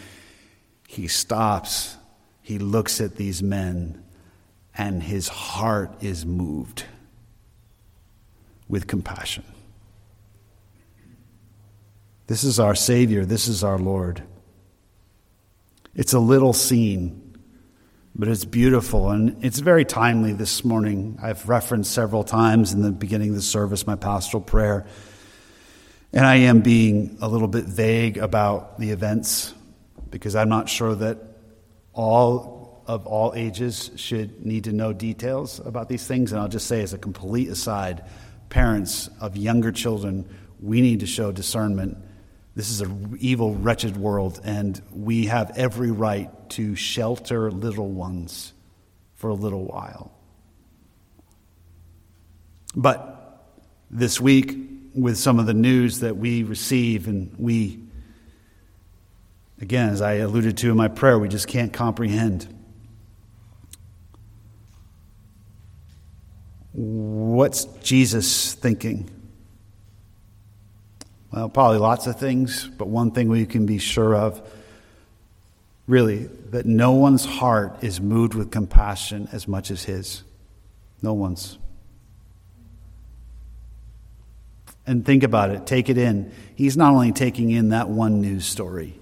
He 0.87 1.09
stops, 1.09 1.97
he 2.43 2.59
looks 2.59 3.01
at 3.01 3.17
these 3.17 3.43
men, 3.43 4.05
and 4.77 5.03
his 5.03 5.29
heart 5.29 5.93
is 6.03 6.27
moved 6.27 6.85
with 8.69 8.87
compassion. 8.87 9.45
This 12.27 12.45
is 12.45 12.61
our 12.61 12.75
Savior, 12.75 13.25
this 13.25 13.49
is 13.49 13.65
our 13.65 13.79
Lord. 13.79 14.23
It's 15.95 16.13
a 16.13 16.19
little 16.21 16.53
scene 16.53 17.26
but 18.19 18.29
it's 18.29 18.47
beautiful 18.47 19.11
and 19.11 19.45
it's 19.45 19.59
very 19.59 19.85
timely 19.85 20.33
this 20.33 20.65
morning. 20.65 21.19
I've 21.23 21.47
referenced 21.49 21.93
several 21.93 22.25
times 22.25 22.73
in 22.73 22.81
the 22.81 22.91
beginning 22.91 23.31
of 23.31 23.35
the 23.35 23.43
service 23.43 23.87
my 23.87 23.97
pastoral 23.97 24.43
prayer. 24.43 24.87
And 26.15 26.25
I 26.25 26.37
am 26.37 26.63
being 26.63 27.19
a 27.21 27.29
little 27.29 27.49
bit 27.49 27.67
vague 27.67 28.17
about 28.17 28.81
the 28.81 28.91
events 28.91 29.53
because 30.09 30.35
I'm 30.35 30.49
not 30.49 30.71
sure 30.71 30.95
that 30.95 31.19
all 31.93 32.83
of 32.87 33.07
all 33.07 33.35
ages 33.37 33.91
should 33.97 34.47
need 34.47 34.65
to 34.65 34.73
know 34.73 34.95
details 34.95 35.61
about 35.61 35.91
these 35.91 36.07
things. 36.07 36.33
And 36.33 36.41
I'll 36.41 36.49
just 36.49 36.69
say, 36.69 36.81
as 36.81 36.95
a 36.95 36.99
complete 36.99 37.49
aside, 37.49 38.03
parents 38.49 39.11
of 39.21 39.37
younger 39.37 39.73
children, 39.73 40.27
we 40.59 40.81
need 40.81 41.01
to 41.01 41.07
show 41.07 41.33
discernment 41.33 41.99
this 42.57 42.71
is 42.71 42.81
an 42.81 43.19
evil, 43.21 43.55
wretched 43.55 43.99
world, 43.99 44.41
and 44.43 44.81
we 44.91 45.27
have 45.27 45.59
every 45.59 45.91
right 45.91 46.31
to 46.51 46.75
shelter 46.75 47.51
little 47.51 47.91
ones 47.91 48.55
for 49.15 49.29
a 49.29 49.35
little 49.35 49.67
while. 49.67 50.11
But 52.75 53.45
this 53.91 54.19
week, 54.19 54.57
with 54.95 55.19
some 55.19 55.39
of 55.39 55.45
the 55.45 55.53
news 55.53 56.01
that 56.01 56.17
we 56.17 56.45
receive, 56.45 57.09
and 57.09 57.35
we, 57.39 57.79
again, 59.61 59.91
as 59.91 60.01
I 60.01 60.15
alluded 60.15 60.57
to 60.59 60.71
in 60.71 60.79
my 60.79 60.89
prayer, 60.89 61.19
we 61.19 61.29
just 61.29 61.49
can't 61.49 61.75
comprehend. 61.75 62.49
What's 66.73 67.67
Jesus 67.83 68.55
thinking? 68.55 69.11
Well, 71.33 71.49
probably 71.49 71.79
lots 71.79 72.07
of 72.07 72.19
things, 72.19 72.67
but 72.67 72.89
one 72.89 73.11
thing 73.11 73.29
we 73.29 73.47
can 73.47 73.67
be 73.67 73.79
sure 73.79 74.15
of 74.15 74.41
really, 75.87 76.25
that 76.51 76.67
no 76.67 76.93
one's 76.93 77.25
heart 77.25 77.83
is 77.83 78.01
moved 78.01 78.35
with 78.35 78.51
compassion 78.51 79.29
as 79.33 79.47
much 79.47 79.71
as 79.71 79.85
his. 79.85 80.23
No 81.03 81.15
one's. 81.15 81.59
And 84.87 85.05
think 85.05 85.23
about 85.23 85.51
it, 85.51 85.67
take 85.67 85.89
it 85.89 85.99
in. 85.99 86.33
He's 86.55 86.77
not 86.77 86.93
only 86.93 87.13
taking 87.13 87.51
in 87.51 87.71
that 87.71 87.89
one 87.89 88.21
news 88.21 88.47
story, 88.47 88.99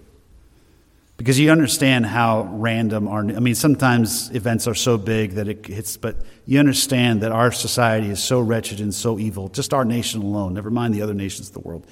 because 1.17 1.39
you 1.39 1.51
understand 1.51 2.07
how 2.07 2.49
random 2.53 3.07
our, 3.07 3.21
I 3.21 3.41
mean, 3.41 3.55
sometimes 3.55 4.31
events 4.31 4.67
are 4.67 4.75
so 4.75 4.99
big 4.99 5.33
that 5.33 5.47
it 5.47 5.67
hits, 5.67 5.97
but 5.97 6.17
you 6.47 6.59
understand 6.59 7.21
that 7.21 7.33
our 7.33 7.53
society 7.53 8.11
is 8.11 8.23
so 8.23 8.41
wretched 8.41 8.81
and 8.81 8.95
so 8.95 9.19
evil, 9.19 9.49
just 9.49 9.73
our 9.73 9.85
nation 9.85 10.23
alone, 10.23 10.55
never 10.55 10.71
mind 10.71 10.95
the 10.95 11.03
other 11.03 11.15
nations 11.15 11.49
of 11.49 11.55
the 11.55 11.61
world 11.61 11.87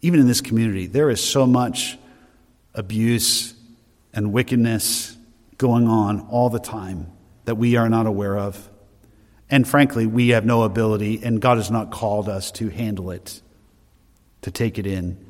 even 0.00 0.20
in 0.20 0.26
this 0.26 0.40
community, 0.40 0.86
there 0.86 1.10
is 1.10 1.22
so 1.22 1.46
much 1.46 1.98
abuse 2.74 3.54
and 4.12 4.32
wickedness 4.32 5.16
going 5.58 5.88
on 5.88 6.20
all 6.28 6.50
the 6.50 6.60
time 6.60 7.10
that 7.44 7.56
we 7.56 7.76
are 7.76 7.88
not 7.88 8.06
aware 8.06 8.38
of. 8.38 8.68
And 9.50 9.66
frankly, 9.66 10.06
we 10.06 10.28
have 10.28 10.44
no 10.44 10.62
ability, 10.62 11.22
and 11.24 11.40
God 11.40 11.56
has 11.56 11.70
not 11.70 11.90
called 11.90 12.28
us 12.28 12.52
to 12.52 12.68
handle 12.68 13.10
it, 13.10 13.40
to 14.42 14.50
take 14.50 14.78
it 14.78 14.86
in. 14.86 15.24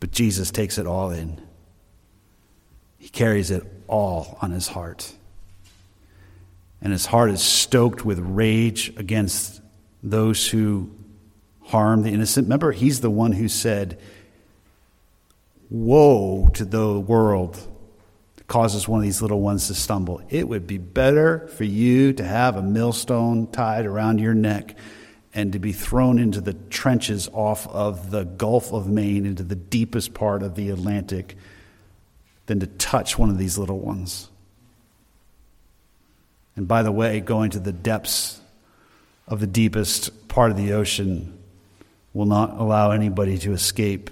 But 0.00 0.10
Jesus 0.10 0.50
takes 0.50 0.78
it 0.78 0.86
all 0.86 1.10
in. 1.10 1.40
He 2.98 3.08
carries 3.08 3.50
it 3.50 3.62
all 3.86 4.38
on 4.40 4.50
his 4.50 4.68
heart. 4.68 5.12
And 6.80 6.92
his 6.92 7.06
heart 7.06 7.30
is 7.30 7.42
stoked 7.42 8.04
with 8.04 8.18
rage 8.18 8.92
against 8.96 9.60
those 10.02 10.48
who 10.48 10.90
harm 11.66 12.02
the 12.02 12.10
innocent. 12.10 12.46
Remember, 12.46 12.72
he's 12.72 13.00
the 13.00 13.10
one 13.10 13.32
who 13.32 13.48
said, 13.48 13.98
Woe 15.68 16.48
to 16.54 16.64
the 16.64 16.98
world 16.98 17.58
that 18.36 18.46
causes 18.46 18.86
one 18.86 19.00
of 19.00 19.04
these 19.04 19.20
little 19.20 19.40
ones 19.40 19.66
to 19.66 19.74
stumble. 19.74 20.22
It 20.28 20.48
would 20.48 20.66
be 20.66 20.78
better 20.78 21.48
for 21.48 21.64
you 21.64 22.12
to 22.14 22.24
have 22.24 22.56
a 22.56 22.62
millstone 22.62 23.48
tied 23.48 23.84
around 23.84 24.20
your 24.20 24.34
neck 24.34 24.76
and 25.34 25.52
to 25.52 25.58
be 25.58 25.72
thrown 25.72 26.18
into 26.20 26.40
the 26.40 26.54
trenches 26.54 27.28
off 27.32 27.66
of 27.66 28.10
the 28.10 28.24
Gulf 28.24 28.72
of 28.72 28.86
Maine 28.86 29.26
into 29.26 29.42
the 29.42 29.56
deepest 29.56 30.14
part 30.14 30.44
of 30.44 30.54
the 30.54 30.70
Atlantic 30.70 31.36
than 32.46 32.60
to 32.60 32.66
touch 32.66 33.18
one 33.18 33.28
of 33.28 33.38
these 33.38 33.58
little 33.58 33.80
ones. 33.80 34.30
And 36.54 36.68
by 36.68 36.84
the 36.84 36.92
way, 36.92 37.20
going 37.20 37.50
to 37.50 37.58
the 37.58 37.72
depths 37.72 38.40
of 39.26 39.40
the 39.40 39.46
deepest 39.48 40.28
part 40.28 40.52
of 40.52 40.56
the 40.56 40.72
ocean 40.72 41.36
will 42.16 42.24
not 42.24 42.58
allow 42.58 42.92
anybody 42.92 43.36
to 43.36 43.52
escape 43.52 44.08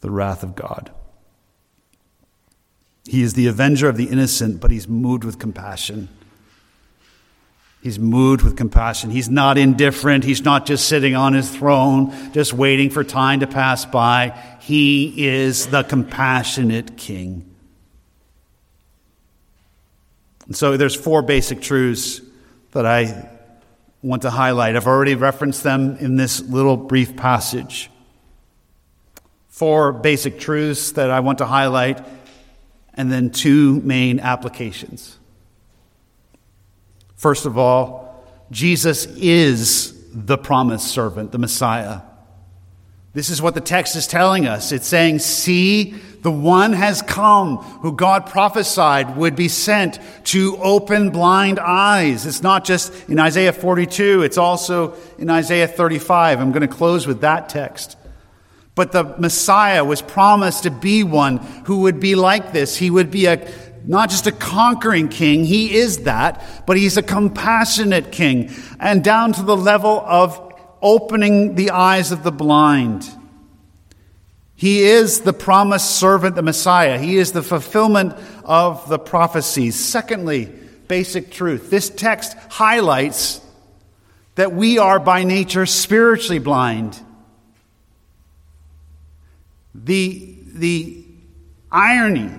the 0.00 0.10
wrath 0.10 0.42
of 0.42 0.56
God. 0.56 0.90
He 3.04 3.20
is 3.20 3.34
the 3.34 3.48
avenger 3.48 3.86
of 3.86 3.98
the 3.98 4.06
innocent, 4.06 4.62
but 4.62 4.70
he's 4.70 4.88
moved 4.88 5.24
with 5.24 5.38
compassion. 5.38 6.08
He's 7.82 7.98
moved 7.98 8.40
with 8.40 8.56
compassion. 8.56 9.10
He's 9.10 9.28
not 9.28 9.58
indifferent. 9.58 10.24
He's 10.24 10.42
not 10.42 10.64
just 10.64 10.88
sitting 10.88 11.14
on 11.14 11.34
his 11.34 11.54
throne, 11.54 12.32
just 12.32 12.54
waiting 12.54 12.88
for 12.88 13.04
time 13.04 13.40
to 13.40 13.46
pass 13.46 13.84
by. 13.84 14.30
He 14.62 15.26
is 15.26 15.66
the 15.66 15.82
compassionate 15.82 16.96
king. 16.96 17.54
And 20.46 20.56
so 20.56 20.78
there's 20.78 20.94
four 20.94 21.20
basic 21.20 21.60
truths 21.60 22.22
that 22.70 22.86
I 22.86 23.33
want 24.04 24.22
to 24.22 24.30
highlight. 24.30 24.76
I've 24.76 24.86
already 24.86 25.14
referenced 25.14 25.62
them 25.62 25.96
in 25.96 26.16
this 26.16 26.42
little 26.42 26.76
brief 26.76 27.16
passage. 27.16 27.90
Four 29.48 29.92
basic 29.92 30.38
truths 30.38 30.92
that 30.92 31.10
I 31.10 31.20
want 31.20 31.38
to 31.38 31.46
highlight, 31.46 32.04
and 32.92 33.10
then 33.10 33.30
two 33.30 33.80
main 33.80 34.20
applications. 34.20 35.18
First 37.16 37.46
of 37.46 37.56
all, 37.56 38.22
Jesus 38.50 39.06
is 39.06 39.94
the 40.12 40.36
promised 40.36 40.88
servant, 40.88 41.32
the 41.32 41.38
Messiah. 41.38 42.02
This 43.14 43.30
is 43.30 43.40
what 43.40 43.54
the 43.54 43.60
text 43.60 43.94
is 43.94 44.08
telling 44.08 44.46
us. 44.46 44.72
It's 44.72 44.88
saying, 44.88 45.20
See, 45.20 45.92
the 46.22 46.32
one 46.32 46.72
has 46.72 47.00
come 47.00 47.58
who 47.58 47.92
God 47.92 48.26
prophesied 48.26 49.16
would 49.16 49.36
be 49.36 49.46
sent 49.46 50.00
to 50.24 50.56
open 50.56 51.10
blind 51.10 51.60
eyes. 51.60 52.26
It's 52.26 52.42
not 52.42 52.64
just 52.64 53.08
in 53.08 53.20
Isaiah 53.20 53.52
42, 53.52 54.22
it's 54.22 54.36
also 54.36 54.96
in 55.16 55.30
Isaiah 55.30 55.68
35. 55.68 56.40
I'm 56.40 56.50
going 56.50 56.68
to 56.68 56.68
close 56.68 57.06
with 57.06 57.20
that 57.20 57.48
text. 57.48 57.96
But 58.74 58.90
the 58.90 59.04
Messiah 59.18 59.84
was 59.84 60.02
promised 60.02 60.64
to 60.64 60.72
be 60.72 61.04
one 61.04 61.36
who 61.66 61.82
would 61.82 62.00
be 62.00 62.16
like 62.16 62.52
this. 62.52 62.76
He 62.76 62.90
would 62.90 63.12
be 63.12 63.26
a 63.26 63.48
not 63.86 64.10
just 64.10 64.26
a 64.26 64.32
conquering 64.32 65.08
king, 65.08 65.44
he 65.44 65.76
is 65.76 66.04
that, 66.04 66.42
but 66.66 66.76
he's 66.76 66.96
a 66.96 67.02
compassionate 67.02 68.10
king, 68.10 68.50
and 68.80 69.04
down 69.04 69.34
to 69.34 69.42
the 69.42 69.56
level 69.56 70.02
of 70.06 70.43
opening 70.84 71.54
the 71.54 71.70
eyes 71.70 72.12
of 72.12 72.22
the 72.22 72.30
blind. 72.30 73.10
He 74.54 74.84
is 74.84 75.22
the 75.22 75.32
promised 75.32 75.96
servant, 75.96 76.36
the 76.36 76.42
Messiah. 76.42 76.98
He 76.98 77.16
is 77.16 77.32
the 77.32 77.42
fulfillment 77.42 78.14
of 78.44 78.86
the 78.88 78.98
prophecies. 78.98 79.74
Secondly, 79.74 80.52
basic 80.86 81.30
truth. 81.30 81.70
This 81.70 81.88
text 81.88 82.36
highlights 82.50 83.40
that 84.34 84.52
we 84.52 84.78
are 84.78 85.00
by 85.00 85.24
nature 85.24 85.64
spiritually 85.64 86.38
blind. 86.38 87.00
The, 89.74 90.36
the 90.52 91.02
irony 91.72 92.30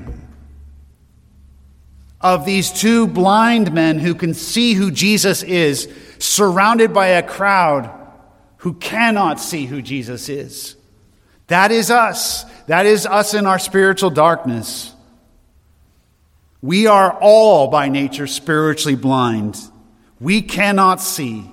of 2.22 2.46
these 2.46 2.72
two 2.72 3.08
blind 3.08 3.74
men 3.74 4.00
who 4.00 4.14
can 4.14 4.34
see 4.34 4.74
who 4.74 4.92
Jesus 4.92 5.42
is, 5.44 5.90
surrounded 6.20 6.94
by 6.94 7.08
a 7.08 7.24
crowd 7.24 8.05
who 8.66 8.74
cannot 8.74 9.40
see 9.40 9.68
who 9.68 9.80
Jesus 9.80 10.28
is. 10.28 10.76
That 11.46 11.72
is 11.72 11.92
us. 11.92 12.46
That 12.66 12.88
is 12.88 13.06
us 13.06 13.36
in 13.36 13.46
our 13.46 13.60
spiritual 13.60 14.10
darkness. 14.10 14.92
We 16.64 16.88
are 16.88 17.12
all 17.22 17.68
by 17.68 17.90
nature 17.90 18.26
spiritually 18.26 18.96
blind. 18.96 19.56
We 20.20 20.42
cannot 20.42 21.00
see. 21.00 21.48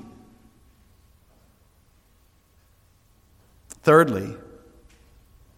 Thirdly, 3.82 4.34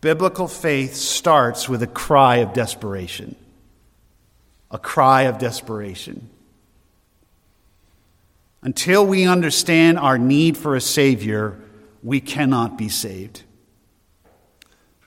biblical 0.01 0.49
faith 0.49 0.97
starts 0.97 1.69
with 1.69 1.85
a 1.85 1.87
cry 1.87 2.39
of 2.39 2.53
desperation. 2.53 3.37
A 4.73 4.79
cry 4.81 5.23
of 5.23 5.39
desperation. 5.39 6.31
Until 8.65 9.07
we 9.07 9.27
understand 9.27 9.99
our 9.99 10.17
need 10.17 10.57
for 10.57 10.75
a 10.75 10.81
Savior, 10.81 11.61
we 12.03 12.19
cannot 12.21 12.79
be 12.79 12.89
saved. 12.89 13.43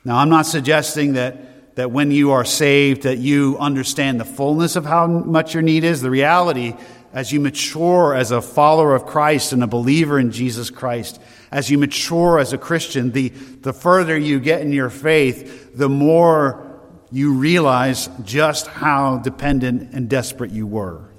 Now, 0.06 0.18
I'm 0.18 0.30
not 0.30 0.46
suggesting 0.46 1.14
that, 1.14 1.76
that 1.76 1.90
when 1.90 2.12
you 2.12 2.32
are 2.32 2.46
saved 2.46 3.02
that 3.02 3.18
you 3.18 3.58
understand 3.60 4.20
the 4.20 4.26
fullness 4.26 4.76
of 4.76 4.86
how 4.86 5.08
much 5.08 5.56
your 5.56 5.64
need 5.64 5.84
is. 5.84 6.02
The 6.02 6.12
reality, 6.12 6.76
as 7.14 7.32
you 7.32 7.40
mature 7.40 8.14
as 8.14 8.30
a 8.30 8.44
follower 8.44 8.94
of 8.94 9.08
Christ 9.08 9.54
and 9.54 9.64
a 9.64 9.68
believer 9.68 10.20
in 10.20 10.32
Jesus 10.32 10.70
Christ, 10.70 11.20
as 11.52 11.72
you 11.72 11.80
mature 11.80 12.38
as 12.38 12.54
a 12.54 12.60
Christian, 12.60 13.12
the, 13.12 13.30
the 13.30 13.74
further 13.74 14.16
you 14.16 14.40
get 14.40 14.62
in 14.62 14.72
your 14.72 14.92
faith, 14.92 15.76
the 15.76 15.90
more 15.90 16.80
you 17.12 17.34
realize 17.34 18.08
just 18.24 18.68
how 18.68 19.18
dependent 19.18 19.94
and 19.94 20.08
desperate 20.08 20.52
you 20.52 20.68
were. 20.68 21.10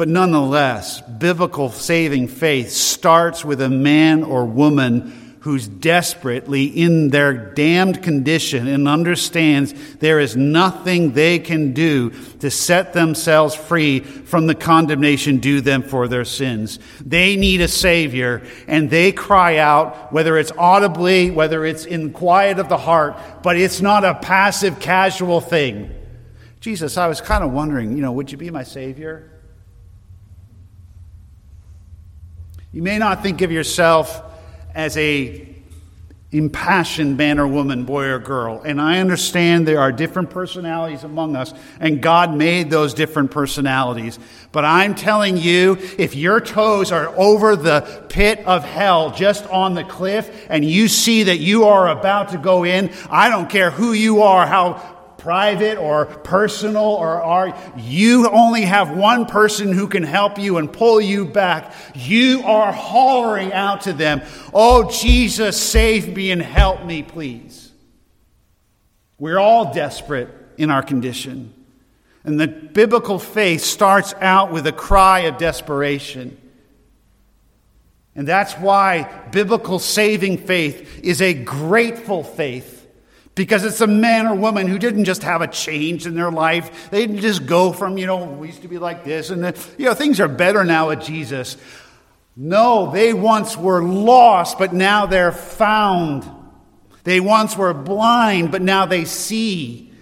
But 0.00 0.08
nonetheless, 0.08 1.02
biblical 1.02 1.68
saving 1.68 2.28
faith 2.28 2.70
starts 2.70 3.44
with 3.44 3.60
a 3.60 3.68
man 3.68 4.24
or 4.24 4.46
woman 4.46 5.36
who's 5.40 5.68
desperately 5.68 6.64
in 6.64 7.10
their 7.10 7.34
damned 7.34 8.02
condition 8.02 8.66
and 8.66 8.88
understands 8.88 9.74
there 9.96 10.18
is 10.18 10.38
nothing 10.38 11.12
they 11.12 11.38
can 11.38 11.74
do 11.74 12.12
to 12.38 12.50
set 12.50 12.94
themselves 12.94 13.54
free 13.54 14.00
from 14.00 14.46
the 14.46 14.54
condemnation 14.54 15.36
due 15.36 15.60
them 15.60 15.82
for 15.82 16.08
their 16.08 16.24
sins. 16.24 16.78
They 17.04 17.36
need 17.36 17.60
a 17.60 17.68
Savior, 17.68 18.40
and 18.66 18.88
they 18.88 19.12
cry 19.12 19.58
out, 19.58 20.14
whether 20.14 20.38
it's 20.38 20.52
audibly, 20.52 21.30
whether 21.30 21.62
it's 21.62 21.84
in 21.84 22.14
quiet 22.14 22.58
of 22.58 22.70
the 22.70 22.78
heart, 22.78 23.18
but 23.42 23.58
it's 23.58 23.82
not 23.82 24.06
a 24.06 24.14
passive, 24.14 24.80
casual 24.80 25.42
thing. 25.42 25.94
Jesus, 26.60 26.96
I 26.96 27.06
was 27.06 27.20
kind 27.20 27.44
of 27.44 27.52
wondering, 27.52 27.94
you 27.94 28.00
know, 28.00 28.12
would 28.12 28.32
you 28.32 28.38
be 28.38 28.48
my 28.48 28.62
Savior? 28.62 29.29
You 32.72 32.82
may 32.82 32.98
not 32.98 33.22
think 33.22 33.42
of 33.42 33.50
yourself 33.50 34.22
as 34.74 34.96
a 34.96 35.50
impassioned 36.32 37.16
man 37.16 37.40
or 37.40 37.48
woman, 37.48 37.84
boy 37.84 38.04
or 38.04 38.20
girl. 38.20 38.62
And 38.64 38.80
I 38.80 39.00
understand 39.00 39.66
there 39.66 39.80
are 39.80 39.90
different 39.90 40.30
personalities 40.30 41.02
among 41.02 41.34
us, 41.34 41.52
and 41.80 42.00
God 42.00 42.36
made 42.36 42.70
those 42.70 42.94
different 42.94 43.32
personalities. 43.32 44.20
But 44.52 44.64
I'm 44.64 44.94
telling 44.94 45.36
you, 45.36 45.78
if 45.98 46.14
your 46.14 46.40
toes 46.40 46.92
are 46.92 47.08
over 47.18 47.56
the 47.56 48.04
pit 48.08 48.46
of 48.46 48.62
hell, 48.62 49.10
just 49.10 49.44
on 49.48 49.74
the 49.74 49.82
cliff, 49.82 50.46
and 50.48 50.64
you 50.64 50.86
see 50.86 51.24
that 51.24 51.38
you 51.38 51.64
are 51.64 51.88
about 51.88 52.28
to 52.28 52.38
go 52.38 52.64
in, 52.64 52.92
I 53.10 53.28
don't 53.28 53.50
care 53.50 53.72
who 53.72 53.92
you 53.92 54.22
are, 54.22 54.46
how 54.46 54.99
private 55.20 55.76
or 55.76 56.06
personal 56.06 56.82
or 56.82 57.22
are 57.22 57.56
you 57.76 58.28
only 58.30 58.62
have 58.62 58.96
one 58.96 59.26
person 59.26 59.70
who 59.70 59.86
can 59.86 60.02
help 60.02 60.38
you 60.38 60.56
and 60.56 60.72
pull 60.72 61.00
you 61.00 61.26
back. 61.26 61.74
You 61.94 62.42
are 62.44 62.72
hollering 62.72 63.52
out 63.52 63.82
to 63.82 63.92
them 63.92 64.22
oh 64.54 64.90
jesus 64.90 65.60
save 65.60 66.16
me 66.16 66.30
and 66.30 66.40
help 66.40 66.84
me 66.84 67.02
please. 67.02 67.70
We're 69.18 69.38
all 69.38 69.74
desperate 69.74 70.30
in 70.56 70.70
our 70.70 70.82
condition. 70.82 71.52
And 72.24 72.40
the 72.40 72.48
biblical 72.48 73.18
faith 73.18 73.62
starts 73.62 74.14
out 74.20 74.52
with 74.52 74.66
a 74.66 74.72
cry 74.72 75.20
of 75.20 75.36
desperation. 75.36 76.38
And 78.14 78.26
that's 78.26 78.54
why 78.54 79.28
biblical 79.30 79.78
saving 79.78 80.38
faith 80.38 81.00
is 81.02 81.20
a 81.20 81.34
grateful 81.34 82.24
faith 82.24 82.79
because 83.34 83.64
it's 83.64 83.80
a 83.80 83.86
man 83.86 84.26
or 84.26 84.34
woman 84.34 84.66
who 84.66 84.78
didn't 84.78 85.04
just 85.04 85.22
have 85.22 85.40
a 85.40 85.46
change 85.46 86.06
in 86.06 86.14
their 86.14 86.30
life. 86.30 86.90
They 86.90 87.06
didn't 87.06 87.20
just 87.20 87.46
go 87.46 87.72
from, 87.72 87.96
you 87.96 88.06
know, 88.06 88.24
we 88.24 88.48
used 88.48 88.62
to 88.62 88.68
be 88.68 88.78
like 88.78 89.04
this 89.04 89.30
and, 89.30 89.42
then, 89.42 89.54
you 89.78 89.86
know, 89.86 89.94
things 89.94 90.20
are 90.20 90.28
better 90.28 90.64
now 90.64 90.88
with 90.88 91.02
Jesus. 91.02 91.56
No, 92.36 92.90
they 92.90 93.12
once 93.12 93.56
were 93.56 93.82
lost, 93.82 94.58
but 94.58 94.72
now 94.72 95.06
they're 95.06 95.32
found. 95.32 96.28
They 97.04 97.20
once 97.20 97.56
were 97.56 97.74
blind, 97.74 98.52
but 98.52 98.62
now 98.62 98.86
they 98.86 99.04
see. 99.04 99.92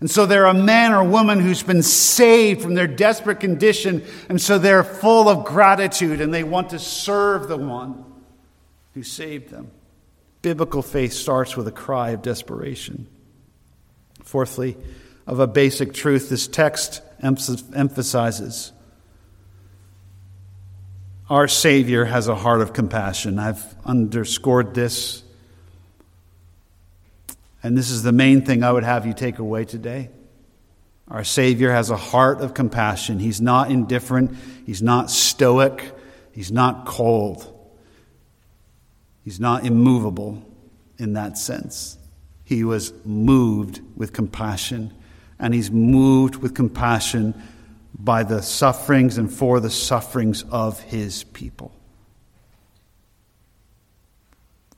And 0.00 0.10
so 0.10 0.26
they're 0.26 0.44
a 0.44 0.54
man 0.54 0.92
or 0.92 1.02
woman 1.02 1.40
who's 1.40 1.62
been 1.62 1.82
saved 1.82 2.60
from 2.60 2.74
their 2.74 2.86
desperate 2.86 3.40
condition, 3.40 4.04
and 4.28 4.40
so 4.40 4.58
they're 4.58 4.84
full 4.84 5.28
of 5.28 5.44
gratitude 5.46 6.20
and 6.20 6.34
they 6.34 6.44
want 6.44 6.70
to 6.70 6.78
serve 6.78 7.48
the 7.48 7.56
one 7.56 8.04
who 8.92 9.02
saved 9.02 9.50
them. 9.50 9.70
Biblical 10.44 10.82
faith 10.82 11.14
starts 11.14 11.56
with 11.56 11.66
a 11.68 11.72
cry 11.72 12.10
of 12.10 12.20
desperation. 12.20 13.06
Fourthly, 14.24 14.76
of 15.26 15.40
a 15.40 15.46
basic 15.46 15.94
truth 15.94 16.28
this 16.28 16.46
text 16.46 17.00
emphasizes. 17.22 18.70
Our 21.30 21.48
Savior 21.48 22.04
has 22.04 22.28
a 22.28 22.34
heart 22.34 22.60
of 22.60 22.74
compassion. 22.74 23.38
I've 23.38 23.64
underscored 23.86 24.74
this. 24.74 25.22
And 27.62 27.74
this 27.74 27.90
is 27.90 28.02
the 28.02 28.12
main 28.12 28.44
thing 28.44 28.62
I 28.62 28.70
would 28.70 28.84
have 28.84 29.06
you 29.06 29.14
take 29.14 29.38
away 29.38 29.64
today. 29.64 30.10
Our 31.08 31.24
Savior 31.24 31.72
has 31.72 31.88
a 31.88 31.96
heart 31.96 32.42
of 32.42 32.52
compassion. 32.52 33.18
He's 33.18 33.40
not 33.40 33.70
indifferent, 33.70 34.36
He's 34.66 34.82
not 34.82 35.10
stoic, 35.10 35.90
He's 36.32 36.52
not 36.52 36.84
cold. 36.84 37.50
He's 39.24 39.40
not 39.40 39.64
immovable 39.64 40.44
in 40.98 41.14
that 41.14 41.38
sense. 41.38 41.98
He 42.44 42.62
was 42.62 42.92
moved 43.04 43.80
with 43.96 44.12
compassion, 44.12 44.92
and 45.38 45.54
he's 45.54 45.70
moved 45.70 46.36
with 46.36 46.54
compassion 46.54 47.34
by 47.98 48.22
the 48.22 48.42
sufferings 48.42 49.16
and 49.16 49.32
for 49.32 49.60
the 49.60 49.70
sufferings 49.70 50.44
of 50.50 50.80
his 50.80 51.24
people. 51.24 51.72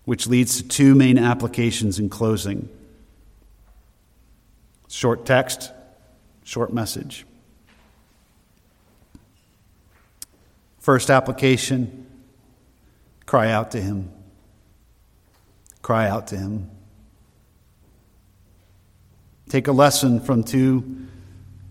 Which 0.05 0.29
leads 0.29 0.63
to 0.63 0.69
two 0.69 0.95
main 0.95 1.19
applications 1.19 1.99
in 1.99 2.09
closing 2.09 2.69
short 4.89 5.27
text, 5.27 5.73
short 6.45 6.73
message. 6.73 7.27
First 10.79 11.11
application 11.11 12.07
cry 13.27 13.51
out 13.51 13.73
to 13.73 13.81
him. 13.81 14.13
Cry 15.87 16.09
out 16.09 16.27
to 16.27 16.37
him. 16.37 16.69
Take 19.49 19.69
a 19.69 19.73
lesson 19.73 20.19
from 20.19 20.43
two 20.43 21.07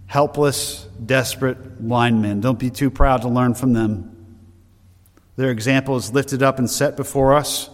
helpless, 0.05 0.87
desperate 1.05 1.85
blind 1.85 2.21
men. 2.21 2.39
Don't 2.39 2.57
be 2.57 2.69
too 2.69 2.89
proud 2.89 3.23
to 3.23 3.27
learn 3.27 3.55
from 3.55 3.73
them. 3.73 4.37
Their 5.35 5.51
example 5.51 5.97
is 5.97 6.13
lifted 6.13 6.43
up 6.43 6.59
and 6.59 6.69
set 6.69 6.95
before 6.95 7.35
us. 7.35 7.69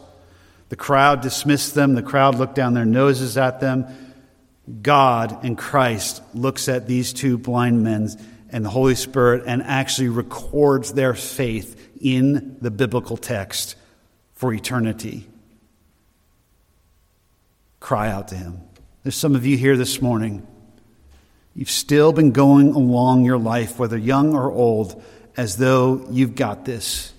The 0.69 0.75
crowd 0.75 1.21
dismissed 1.21 1.75
them, 1.75 1.93
the 1.93 2.01
crowd 2.01 2.33
looked 2.33 2.55
down 2.55 2.73
their 2.73 2.85
noses 2.85 3.37
at 3.37 3.59
them. 3.59 3.85
God 4.81 5.45
and 5.45 5.55
Christ 5.55 6.23
looks 6.33 6.67
at 6.67 6.87
these 6.87 7.13
two 7.13 7.37
blind 7.37 7.83
men 7.83 8.09
and 8.49 8.65
the 8.65 8.69
Holy 8.71 8.95
Spirit 8.95 9.43
and 9.45 9.61
actually 9.61 10.09
records 10.09 10.93
their 10.93 11.13
faith 11.13 11.99
in 12.01 12.57
the 12.61 12.71
biblical 12.71 13.15
text 13.15 13.75
for 14.33 14.51
eternity 14.51 15.27
cry 17.81 18.09
out 18.09 18.29
to 18.29 18.35
Him. 18.35 18.61
There's 19.03 19.17
some 19.17 19.35
of 19.35 19.45
you 19.45 19.57
here 19.57 19.75
this 19.75 20.01
morning. 20.01 20.47
You've 21.53 21.69
still 21.69 22.13
been 22.13 22.31
going 22.31 22.69
along 22.69 23.25
your 23.25 23.37
life, 23.37 23.77
whether 23.77 23.97
young 23.97 24.33
or 24.33 24.49
old, 24.49 25.03
as 25.35 25.57
though 25.57 26.07
you've 26.09 26.35
got 26.35 26.63
this. 26.63 27.11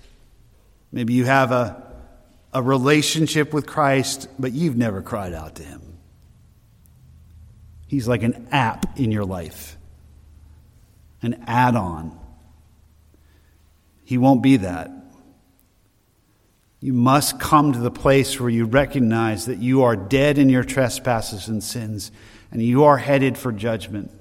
Maybe 0.91 1.13
you 1.13 1.25
have 1.25 1.51
a, 1.51 1.83
a 2.51 2.63
relationship 2.63 3.53
with 3.53 3.67
Christ, 3.67 4.27
but 4.39 4.53
you've 4.53 4.77
never 4.77 5.03
cried 5.03 5.33
out 5.33 5.55
to 5.55 5.63
Him. 5.63 5.81
He's 7.85 8.07
like 8.07 8.23
an 8.23 8.47
app 8.51 8.97
in 8.97 9.11
your 9.11 9.25
life, 9.25 9.77
an 11.21 11.43
add 11.45 11.75
on. 11.75 12.17
He 14.05 14.17
won't 14.17 14.41
be 14.41 14.57
that. 14.57 14.89
You 16.83 16.91
must 16.91 17.39
come 17.39 17.71
to 17.71 17.79
the 17.79 17.89
place 17.89 18.37
where 18.41 18.49
you 18.49 18.65
recognize 18.65 19.45
that 19.45 19.59
you 19.59 19.83
are 19.83 19.95
dead 19.95 20.37
in 20.37 20.49
your 20.49 20.65
trespasses 20.65 21.47
and 21.47 21.63
sins, 21.63 22.11
and 22.51 22.61
you 22.61 22.83
are 22.83 22.97
headed 22.97 23.37
for 23.37 23.53
judgment. 23.53 24.11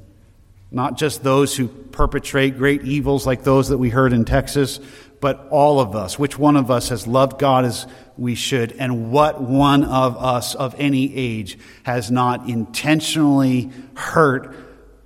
Not 0.70 0.96
just 0.96 1.24
those 1.24 1.56
who 1.56 1.66
perpetrate 1.66 2.56
great 2.56 2.84
evils 2.84 3.26
like 3.26 3.42
those 3.42 3.70
that 3.70 3.78
we 3.78 3.90
heard 3.90 4.12
in 4.12 4.24
Texas, 4.24 4.78
but 5.20 5.48
all 5.50 5.80
of 5.80 5.96
us. 5.96 6.20
Which 6.20 6.38
one 6.38 6.54
of 6.54 6.70
us 6.70 6.90
has 6.90 7.04
loved 7.04 7.40
God 7.40 7.64
as 7.64 7.88
we 8.16 8.36
should? 8.36 8.70
And 8.78 9.10
what 9.10 9.42
one 9.42 9.82
of 9.82 10.16
us 10.16 10.54
of 10.54 10.76
any 10.78 11.12
age 11.16 11.58
has 11.82 12.12
not 12.12 12.48
intentionally 12.48 13.72
hurt 13.96 14.54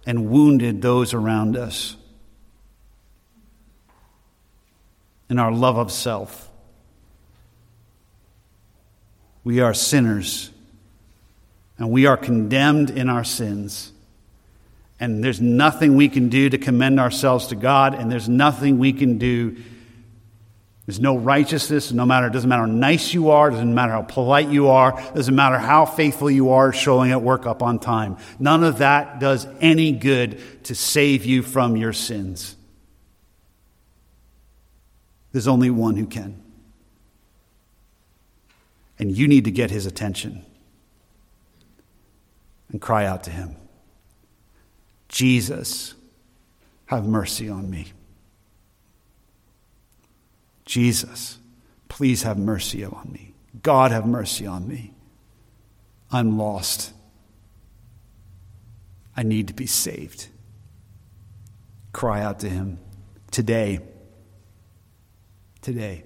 and 0.05 0.29
wounded 0.29 0.83
those 0.83 1.15
around 1.15 1.57
us? 1.57 1.97
In 5.31 5.39
our 5.39 5.53
love 5.53 5.79
of 5.79 5.91
self. 5.91 6.46
We 9.47 9.61
are 9.61 9.75
sinners 9.75 10.51
and 11.79 11.93
we 11.93 12.07
are 12.07 12.17
condemned 12.17 12.91
in 12.91 13.09
our 13.09 13.23
sins. 13.23 13.93
And 14.99 15.23
there's 15.23 15.41
nothing 15.41 15.95
we 15.95 16.09
can 16.09 16.31
do 16.31 16.51
to 16.51 16.59
commend 16.59 16.99
ourselves 16.99 17.47
to 17.49 17.55
God, 17.55 17.95
and 17.95 18.11
there's 18.11 18.29
nothing 18.29 18.81
we 18.81 18.93
can 18.93 19.19
do. 19.19 19.57
There's 20.85 20.99
no 20.99 21.17
righteousness, 21.17 21.93
no 21.93 22.05
matter, 22.05 22.27
it 22.27 22.33
doesn't 22.33 22.49
matter 22.49 22.67
how 22.67 22.73
nice 22.73 23.15
you 23.15 23.31
are, 23.31 23.51
doesn't 23.51 23.73
matter 23.73 23.93
how 23.93 24.03
polite 24.03 24.49
you 24.49 24.67
are, 24.71 25.01
doesn't 25.15 25.37
matter 25.37 25.59
how 25.59 25.85
faithful 25.85 26.29
you 26.29 26.51
are 26.51 26.73
showing 26.73 27.13
at 27.13 27.23
work 27.23 27.47
up 27.47 27.63
on 27.63 27.79
time. 27.79 28.17
None 28.41 28.65
of 28.65 28.79
that 28.79 29.21
does 29.21 29.47
any 29.61 29.93
good 29.93 30.43
to 30.65 30.75
save 30.75 31.25
you 31.25 31.43
from 31.43 31.77
your 31.77 31.93
sins. 31.93 32.57
There's 35.31 35.47
only 35.47 35.71
one 35.71 35.95
who 35.95 36.07
can. 36.07 36.43
And 38.99 39.17
you 39.17 39.29
need 39.29 39.45
to 39.45 39.51
get 39.51 39.71
his 39.71 39.87
attention 39.87 40.45
and 42.71 42.81
cry 42.81 43.07
out 43.07 43.25
to 43.25 43.31
him 43.31 43.57
Jesus, 45.09 45.95
have 46.87 47.07
mercy 47.07 47.49
on 47.49 47.71
me. 47.71 47.93
Jesus, 50.65 51.39
please 51.89 52.25
have 52.25 52.39
mercy 52.39 52.85
on 52.85 53.11
me. 53.13 53.33
God, 53.63 53.93
have 53.93 54.07
mercy 54.07 54.47
on 54.47 54.67
me. 54.67 54.93
I'm 56.11 56.37
lost. 56.37 56.93
I 59.17 59.23
need 59.23 59.49
to 59.49 59.55
be 59.55 59.67
saved. 59.67 60.29
Cry 61.93 62.21
out 62.23 62.41
to 62.41 62.49
him 62.49 62.79
today. 63.31 63.81
Today. 65.63 66.05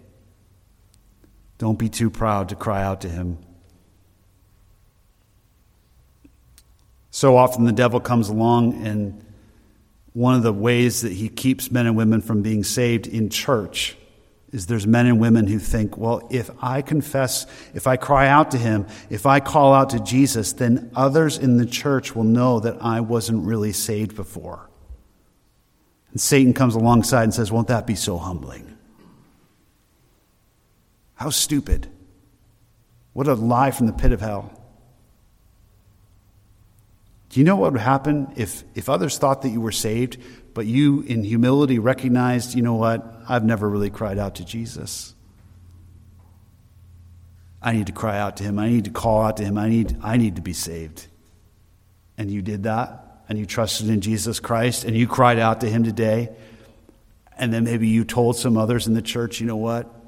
Don't 1.60 1.78
be 1.78 1.90
too 1.90 2.08
proud 2.08 2.48
to 2.48 2.54
cry 2.54 2.82
out 2.82 3.02
to 3.02 3.08
him. 3.10 3.36
So 7.10 7.36
often 7.36 7.66
the 7.66 7.72
devil 7.72 8.00
comes 8.00 8.30
along, 8.30 8.86
and 8.86 9.22
one 10.14 10.36
of 10.36 10.42
the 10.42 10.54
ways 10.54 11.02
that 11.02 11.12
he 11.12 11.28
keeps 11.28 11.70
men 11.70 11.86
and 11.86 11.98
women 11.98 12.22
from 12.22 12.40
being 12.40 12.64
saved 12.64 13.06
in 13.06 13.28
church 13.28 13.94
is 14.52 14.68
there's 14.68 14.86
men 14.86 15.04
and 15.04 15.20
women 15.20 15.46
who 15.46 15.58
think, 15.58 15.98
well, 15.98 16.26
if 16.30 16.50
I 16.62 16.80
confess, 16.80 17.46
if 17.74 17.86
I 17.86 17.98
cry 17.98 18.26
out 18.26 18.52
to 18.52 18.58
him, 18.58 18.86
if 19.10 19.26
I 19.26 19.40
call 19.40 19.74
out 19.74 19.90
to 19.90 20.00
Jesus, 20.00 20.54
then 20.54 20.90
others 20.96 21.36
in 21.36 21.58
the 21.58 21.66
church 21.66 22.16
will 22.16 22.24
know 22.24 22.60
that 22.60 22.78
I 22.80 23.00
wasn't 23.00 23.44
really 23.44 23.72
saved 23.72 24.16
before. 24.16 24.70
And 26.12 26.18
Satan 26.18 26.54
comes 26.54 26.74
alongside 26.74 27.24
and 27.24 27.34
says, 27.34 27.52
won't 27.52 27.68
that 27.68 27.86
be 27.86 27.96
so 27.96 28.16
humbling? 28.16 28.78
How 31.20 31.28
stupid. 31.28 31.86
What 33.12 33.28
a 33.28 33.34
lie 33.34 33.72
from 33.72 33.86
the 33.86 33.92
pit 33.92 34.12
of 34.12 34.22
hell. 34.22 34.50
Do 37.28 37.38
you 37.38 37.44
know 37.44 37.56
what 37.56 37.72
would 37.72 37.80
happen 37.82 38.32
if, 38.36 38.64
if 38.74 38.88
others 38.88 39.18
thought 39.18 39.42
that 39.42 39.50
you 39.50 39.60
were 39.60 39.70
saved, 39.70 40.16
but 40.54 40.64
you, 40.64 41.02
in 41.02 41.22
humility, 41.22 41.78
recognized, 41.78 42.54
you 42.54 42.62
know 42.62 42.74
what, 42.74 43.22
I've 43.28 43.44
never 43.44 43.68
really 43.68 43.90
cried 43.90 44.18
out 44.18 44.36
to 44.36 44.46
Jesus? 44.46 45.14
I 47.60 47.74
need 47.74 47.88
to 47.88 47.92
cry 47.92 48.18
out 48.18 48.38
to 48.38 48.44
him. 48.44 48.58
I 48.58 48.70
need 48.70 48.86
to 48.86 48.90
call 48.90 49.22
out 49.22 49.36
to 49.36 49.44
him. 49.44 49.58
I 49.58 49.68
need, 49.68 49.98
I 50.02 50.16
need 50.16 50.36
to 50.36 50.42
be 50.42 50.54
saved. 50.54 51.06
And 52.16 52.30
you 52.30 52.40
did 52.40 52.62
that, 52.62 53.24
and 53.28 53.38
you 53.38 53.44
trusted 53.44 53.90
in 53.90 54.00
Jesus 54.00 54.40
Christ, 54.40 54.84
and 54.84 54.96
you 54.96 55.06
cried 55.06 55.38
out 55.38 55.60
to 55.60 55.68
him 55.68 55.84
today. 55.84 56.30
And 57.36 57.52
then 57.52 57.64
maybe 57.64 57.88
you 57.88 58.04
told 58.04 58.36
some 58.36 58.56
others 58.56 58.86
in 58.86 58.94
the 58.94 59.02
church, 59.02 59.38
you 59.38 59.46
know 59.46 59.56
what? 59.56 59.99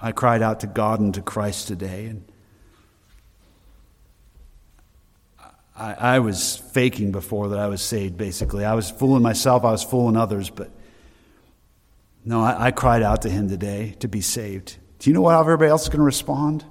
I 0.00 0.12
cried 0.12 0.42
out 0.42 0.60
to 0.60 0.66
God 0.66 1.00
and 1.00 1.12
to 1.14 1.22
Christ 1.22 1.68
today. 1.68 2.06
And 2.06 2.24
I, 5.76 5.92
I 5.94 6.18
was 6.20 6.56
faking 6.56 7.12
before 7.12 7.48
that 7.48 7.58
I 7.58 7.68
was 7.68 7.82
saved, 7.82 8.16
basically. 8.16 8.64
I 8.64 8.74
was 8.74 8.90
fooling 8.90 9.22
myself, 9.22 9.64
I 9.64 9.70
was 9.70 9.82
fooling 9.84 10.16
others, 10.16 10.50
but 10.50 10.70
no, 12.24 12.42
I, 12.42 12.66
I 12.66 12.70
cried 12.72 13.02
out 13.02 13.22
to 13.22 13.30
him 13.30 13.48
today 13.48 13.96
to 14.00 14.08
be 14.08 14.20
saved. 14.20 14.76
Do 14.98 15.10
you 15.10 15.14
know 15.14 15.26
how 15.28 15.40
everybody 15.40 15.70
else 15.70 15.84
is 15.84 15.88
going 15.88 15.98
to 15.98 16.04
respond? 16.04 16.64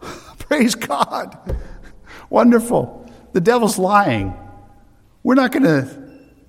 Praise 0.38 0.74
God. 0.74 1.56
Wonderful. 2.30 3.10
The 3.32 3.40
devil's 3.40 3.78
lying. 3.78 4.34
We're 5.22 5.34
not 5.34 5.52
going 5.52 5.64
to 5.64 5.82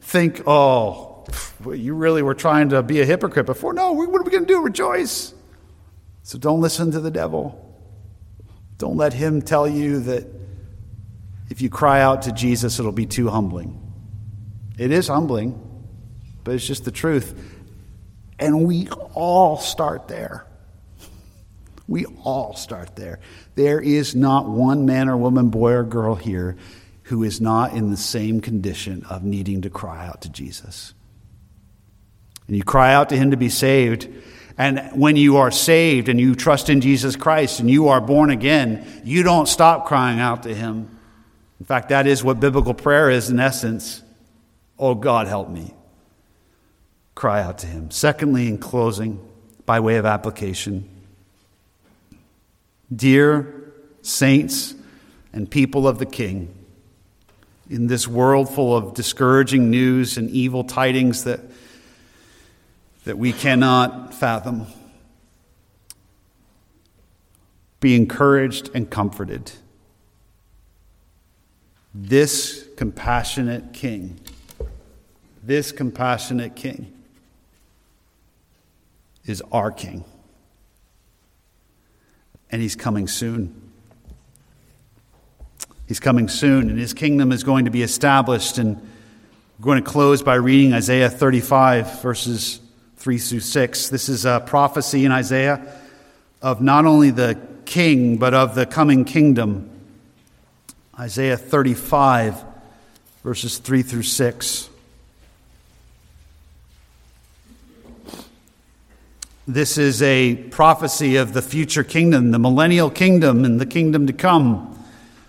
think, 0.01 0.43
oh, 0.45 1.08
you 1.65 1.93
really 1.93 2.21
were 2.21 2.33
trying 2.33 2.69
to 2.69 2.81
be 2.81 3.01
a 3.01 3.05
hypocrite 3.05 3.45
before. 3.45 3.73
No, 3.73 3.91
what 3.91 4.07
are 4.07 4.23
we 4.23 4.31
going 4.31 4.45
to 4.45 4.53
do? 4.53 4.61
Rejoice. 4.61 5.33
So 6.23 6.37
don't 6.37 6.61
listen 6.61 6.91
to 6.91 6.99
the 6.99 7.11
devil. 7.11 7.65
Don't 8.77 8.95
let 8.95 9.13
him 9.13 9.41
tell 9.41 9.67
you 9.67 9.99
that 10.01 10.27
if 11.49 11.61
you 11.61 11.69
cry 11.69 12.01
out 12.01 12.23
to 12.23 12.31
Jesus, 12.31 12.79
it'll 12.79 12.91
be 12.91 13.05
too 13.05 13.29
humbling. 13.29 13.75
It 14.77 14.91
is 14.91 15.07
humbling, 15.07 15.59
but 16.43 16.55
it's 16.55 16.65
just 16.65 16.85
the 16.85 16.91
truth. 16.91 17.37
And 18.37 18.65
we 18.65 18.87
all 19.13 19.57
start 19.57 20.07
there. 20.07 20.45
We 21.87 22.05
all 22.23 22.55
start 22.55 22.95
there. 22.95 23.19
There 23.55 23.81
is 23.81 24.15
not 24.15 24.47
one 24.47 24.85
man 24.85 25.09
or 25.09 25.17
woman, 25.17 25.49
boy 25.49 25.73
or 25.73 25.83
girl 25.83 26.15
here 26.15 26.55
who 27.03 27.23
is 27.23 27.41
not 27.41 27.73
in 27.73 27.89
the 27.89 27.97
same 27.97 28.39
condition 28.39 29.03
of 29.09 29.23
needing 29.23 29.63
to 29.63 29.69
cry 29.69 30.05
out 30.05 30.21
to 30.21 30.29
Jesus. 30.29 30.93
And 32.49 32.57
you 32.57 32.63
cry 32.63 32.93
out 32.93 33.09
to 33.09 33.15
him 33.15 33.29
to 33.29 33.37
be 33.37 33.47
saved. 33.47 34.09
And 34.57 34.89
when 34.93 35.15
you 35.15 35.37
are 35.37 35.51
saved 35.51 36.09
and 36.09 36.19
you 36.19 36.33
trust 36.33 36.67
in 36.67 36.81
Jesus 36.81 37.15
Christ 37.15 37.59
and 37.59 37.69
you 37.69 37.89
are 37.89 38.01
born 38.01 38.31
again, 38.31 38.85
you 39.05 39.21
don't 39.21 39.47
stop 39.47 39.85
crying 39.85 40.19
out 40.19 40.43
to 40.43 40.53
him. 40.53 40.97
In 41.59 41.65
fact, 41.67 41.89
that 41.89 42.07
is 42.07 42.23
what 42.23 42.39
biblical 42.39 42.73
prayer 42.73 43.11
is 43.11 43.29
in 43.29 43.39
essence. 43.39 44.01
Oh 44.79 44.95
God, 44.95 45.27
help 45.27 45.47
me. 45.47 45.73
Cry 47.13 47.43
out 47.43 47.59
to 47.59 47.67
Him. 47.67 47.91
Secondly, 47.91 48.47
in 48.47 48.57
closing, 48.57 49.19
by 49.65 49.81
way 49.81 49.97
of 49.97 50.05
application, 50.05 50.89
dear 52.93 53.73
saints 54.01 54.73
and 55.33 55.51
people 55.51 55.87
of 55.87 55.99
the 55.99 56.05
King, 56.05 56.55
in 57.69 57.87
this 57.87 58.07
world 58.07 58.49
full 58.49 58.75
of 58.75 58.95
discouraging 58.95 59.69
news 59.69 60.17
and 60.17 60.29
evil 60.31 60.63
tidings 60.63 61.25
that, 61.25 61.41
that 63.05 63.17
we 63.17 63.31
cannot 63.31 64.13
fathom, 64.13 64.67
be 67.79 67.95
encouraged 67.95 68.69
and 68.73 68.89
comforted 68.89 69.51
this 71.93 72.67
compassionate 72.75 73.73
king, 73.73 74.19
this 75.43 75.71
compassionate 75.71 76.55
king 76.55 76.93
is 79.25 79.41
our 79.51 79.71
king. 79.71 80.03
And 82.51 82.61
he's 82.61 82.75
coming 82.75 83.07
soon. 83.07 83.69
He's 85.87 85.99
coming 85.99 86.27
soon, 86.27 86.69
and 86.69 86.79
his 86.79 86.93
kingdom 86.93 87.31
is 87.31 87.43
going 87.43 87.65
to 87.65 87.71
be 87.71 87.81
established. 87.81 88.57
And 88.57 88.77
we're 89.57 89.65
going 89.65 89.83
to 89.83 89.89
close 89.89 90.21
by 90.21 90.35
reading 90.35 90.73
Isaiah 90.73 91.09
35, 91.09 92.01
verses 92.01 92.59
3 92.99 93.17
through 93.17 93.39
6. 93.39 93.87
This 93.87 94.09
is 94.09 94.25
a 94.25 94.43
prophecy 94.45 95.05
in 95.05 95.11
Isaiah 95.13 95.73
of 96.41 96.61
not 96.61 96.85
only 96.85 97.11
the 97.11 97.39
king, 97.63 98.17
but 98.17 98.33
of 98.33 98.55
the 98.55 98.65
coming 98.65 99.05
kingdom. 99.05 99.69
Isaiah 100.99 101.37
35, 101.37 102.43
verses 103.23 103.57
3 103.57 103.83
through 103.83 104.03
6. 104.03 104.69
This 109.47 109.77
is 109.77 110.01
a 110.01 110.35
prophecy 110.35 111.15
of 111.15 111.31
the 111.31 111.41
future 111.41 111.85
kingdom, 111.85 112.31
the 112.31 112.37
millennial 112.37 112.89
kingdom, 112.89 113.45
and 113.45 113.61
the 113.61 113.65
kingdom 113.65 114.07
to 114.07 114.13
come, 114.13 114.77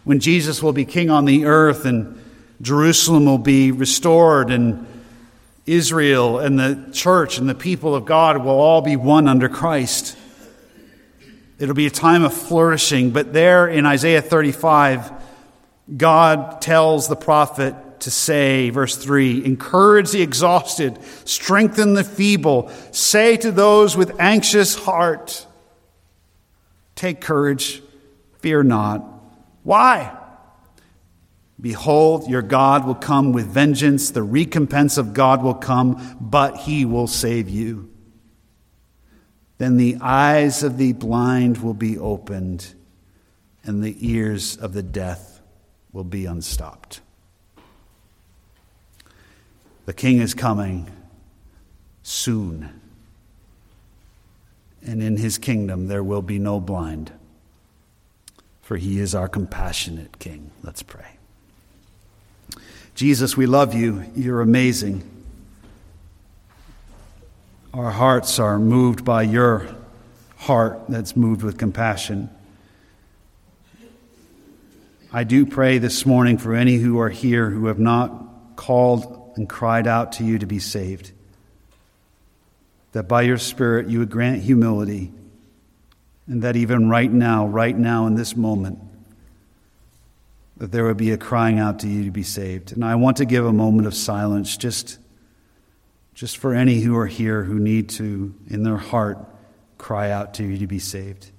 when 0.02 0.18
Jesus 0.18 0.60
will 0.60 0.72
be 0.72 0.84
king 0.84 1.08
on 1.08 1.24
the 1.24 1.44
earth 1.44 1.84
and 1.84 2.20
Jerusalem 2.60 3.26
will 3.26 3.38
be 3.38 3.70
restored, 3.70 4.50
and 4.50 4.88
Israel 5.70 6.38
and 6.38 6.58
the 6.58 6.88
church 6.92 7.38
and 7.38 7.48
the 7.48 7.54
people 7.54 7.94
of 7.94 8.04
God 8.04 8.38
will 8.38 8.58
all 8.60 8.82
be 8.82 8.96
one 8.96 9.28
under 9.28 9.48
Christ. 9.48 10.16
It'll 11.58 11.74
be 11.74 11.86
a 11.86 11.90
time 11.90 12.24
of 12.24 12.34
flourishing. 12.34 13.10
But 13.10 13.32
there 13.32 13.68
in 13.68 13.86
Isaiah 13.86 14.22
35, 14.22 15.12
God 15.96 16.60
tells 16.60 17.08
the 17.08 17.16
prophet 17.16 17.74
to 18.00 18.10
say, 18.10 18.70
verse 18.70 18.96
3 18.96 19.44
encourage 19.44 20.10
the 20.10 20.22
exhausted, 20.22 20.98
strengthen 21.24 21.94
the 21.94 22.04
feeble, 22.04 22.70
say 22.92 23.36
to 23.36 23.52
those 23.52 23.96
with 23.96 24.18
anxious 24.18 24.74
heart, 24.74 25.46
take 26.94 27.20
courage, 27.20 27.82
fear 28.38 28.62
not. 28.62 29.04
Why? 29.62 30.16
Behold, 31.60 32.28
your 32.28 32.42
God 32.42 32.86
will 32.86 32.94
come 32.94 33.32
with 33.32 33.46
vengeance, 33.46 34.10
the 34.10 34.22
recompense 34.22 34.96
of 34.96 35.12
God 35.12 35.42
will 35.42 35.54
come, 35.54 36.16
but 36.20 36.56
he 36.58 36.84
will 36.84 37.06
save 37.06 37.48
you. 37.48 37.90
Then 39.58 39.76
the 39.76 39.98
eyes 40.00 40.62
of 40.62 40.78
the 40.78 40.94
blind 40.94 41.58
will 41.58 41.74
be 41.74 41.98
opened, 41.98 42.74
and 43.62 43.82
the 43.82 43.96
ears 44.00 44.56
of 44.56 44.72
the 44.72 44.82
deaf 44.82 45.42
will 45.92 46.04
be 46.04 46.24
unstopped. 46.24 47.02
The 49.84 49.92
king 49.92 50.18
is 50.18 50.32
coming 50.32 50.90
soon, 52.02 52.80
and 54.82 55.02
in 55.02 55.18
his 55.18 55.36
kingdom 55.36 55.88
there 55.88 56.02
will 56.02 56.22
be 56.22 56.38
no 56.38 56.58
blind, 56.58 57.12
for 58.62 58.78
he 58.78 58.98
is 58.98 59.14
our 59.14 59.28
compassionate 59.28 60.18
king. 60.18 60.52
Let's 60.62 60.82
pray. 60.82 61.19
Jesus, 62.94 63.36
we 63.36 63.46
love 63.46 63.74
you. 63.74 64.04
You're 64.14 64.40
amazing. 64.40 65.02
Our 67.72 67.90
hearts 67.90 68.38
are 68.38 68.58
moved 68.58 69.04
by 69.04 69.22
your 69.22 69.68
heart 70.36 70.80
that's 70.88 71.16
moved 71.16 71.42
with 71.42 71.56
compassion. 71.56 72.28
I 75.12 75.24
do 75.24 75.46
pray 75.46 75.78
this 75.78 76.04
morning 76.04 76.38
for 76.38 76.54
any 76.54 76.76
who 76.76 76.98
are 77.00 77.08
here 77.08 77.48
who 77.50 77.66
have 77.66 77.78
not 77.78 78.56
called 78.56 79.32
and 79.36 79.48
cried 79.48 79.86
out 79.86 80.12
to 80.12 80.24
you 80.24 80.38
to 80.38 80.46
be 80.46 80.58
saved, 80.58 81.12
that 82.92 83.04
by 83.04 83.22
your 83.22 83.38
Spirit 83.38 83.88
you 83.88 84.00
would 84.00 84.10
grant 84.10 84.42
humility, 84.42 85.12
and 86.26 86.42
that 86.42 86.56
even 86.56 86.88
right 86.88 87.10
now, 87.10 87.46
right 87.46 87.76
now 87.76 88.06
in 88.06 88.14
this 88.14 88.36
moment, 88.36 88.78
that 90.60 90.72
there 90.72 90.84
would 90.84 90.98
be 90.98 91.10
a 91.10 91.16
crying 91.16 91.58
out 91.58 91.78
to 91.78 91.88
you 91.88 92.04
to 92.04 92.10
be 92.10 92.22
saved. 92.22 92.72
And 92.72 92.84
I 92.84 92.94
want 92.94 93.16
to 93.16 93.24
give 93.24 93.46
a 93.46 93.52
moment 93.52 93.86
of 93.86 93.94
silence 93.94 94.56
just 94.56 94.98
just 96.12 96.36
for 96.36 96.52
any 96.52 96.80
who 96.80 96.94
are 96.98 97.06
here 97.06 97.44
who 97.44 97.58
need 97.58 97.88
to, 97.88 98.34
in 98.48 98.62
their 98.62 98.76
heart, 98.76 99.18
cry 99.78 100.10
out 100.10 100.34
to 100.34 100.44
you 100.44 100.58
to 100.58 100.66
be 100.66 100.78
saved. 100.78 101.30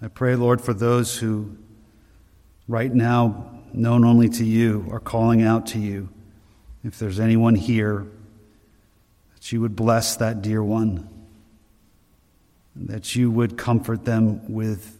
I 0.00 0.08
pray, 0.08 0.36
Lord, 0.36 0.60
for 0.60 0.72
those 0.72 1.16
who 1.16 1.56
right 2.68 2.92
now 2.92 3.50
known 3.72 4.04
only 4.04 4.28
to 4.28 4.44
you, 4.44 4.86
are 4.90 5.00
calling 5.00 5.42
out 5.42 5.66
to 5.68 5.78
you. 5.78 6.08
If 6.84 6.98
there's 6.98 7.20
anyone 7.20 7.54
here, 7.54 8.06
that 9.34 9.52
you 9.52 9.60
would 9.60 9.76
bless 9.76 10.16
that 10.16 10.42
dear 10.42 10.62
one, 10.62 11.08
that 12.76 13.16
you 13.16 13.30
would 13.30 13.58
comfort 13.58 14.04
them 14.04 14.52
with 14.52 14.94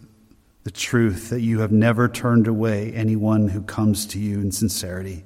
the 0.64 0.70
truth 0.70 1.30
that 1.30 1.40
you 1.40 1.60
have 1.60 1.72
never 1.72 2.08
turned 2.08 2.46
away 2.46 2.92
anyone 2.92 3.48
who 3.48 3.62
comes 3.62 4.06
to 4.06 4.18
you 4.18 4.40
in 4.40 4.52
sincerity, 4.52 5.24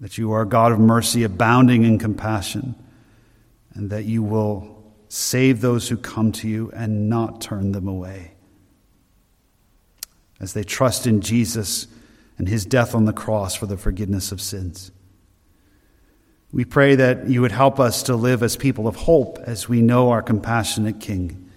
that 0.00 0.18
you 0.18 0.32
are 0.32 0.42
a 0.42 0.46
God 0.46 0.72
of 0.72 0.78
mercy, 0.78 1.22
abounding 1.22 1.84
in 1.84 1.98
compassion, 1.98 2.74
and 3.74 3.90
that 3.90 4.04
you 4.04 4.22
will 4.22 4.77
save 5.08 5.60
those 5.60 5.88
who 5.88 5.96
come 5.96 6.32
to 6.32 6.48
you 6.48 6.70
and 6.74 7.08
not 7.08 7.40
turn 7.40 7.72
them 7.72 7.88
away 7.88 8.32
as 10.40 10.52
they 10.52 10.62
trust 10.62 11.06
in 11.06 11.20
Jesus 11.20 11.86
and 12.36 12.48
his 12.48 12.64
death 12.64 12.94
on 12.94 13.04
the 13.04 13.12
cross 13.12 13.54
for 13.54 13.66
the 13.66 13.76
forgiveness 13.76 14.30
of 14.30 14.40
sins. 14.40 14.92
We 16.52 16.64
pray 16.64 16.94
that 16.94 17.28
you 17.28 17.42
would 17.42 17.52
help 17.52 17.78
us 17.78 18.02
to 18.04 18.16
live 18.16 18.42
as 18.42 18.56
people 18.56 18.86
of 18.86 18.96
hope 18.96 19.38
as 19.40 19.68
we 19.68 19.82
know 19.82 20.10
our 20.10 20.22
compassionate 20.22 21.00
King. 21.00 21.50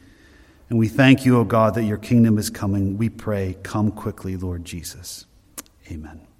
And 0.70 0.80
we 0.80 0.88
thank 0.88 1.26
you, 1.26 1.38
O 1.38 1.44
God, 1.44 1.76
that 1.76 1.84
your 1.84 1.98
kingdom 1.98 2.38
is 2.38 2.50
coming. 2.50 2.98
We 2.98 3.10
pray, 3.10 3.58
come 3.64 3.92
quickly, 3.92 4.36
Lord 4.36 4.66
Jesus. 4.66 5.26
Amen. 5.90 6.31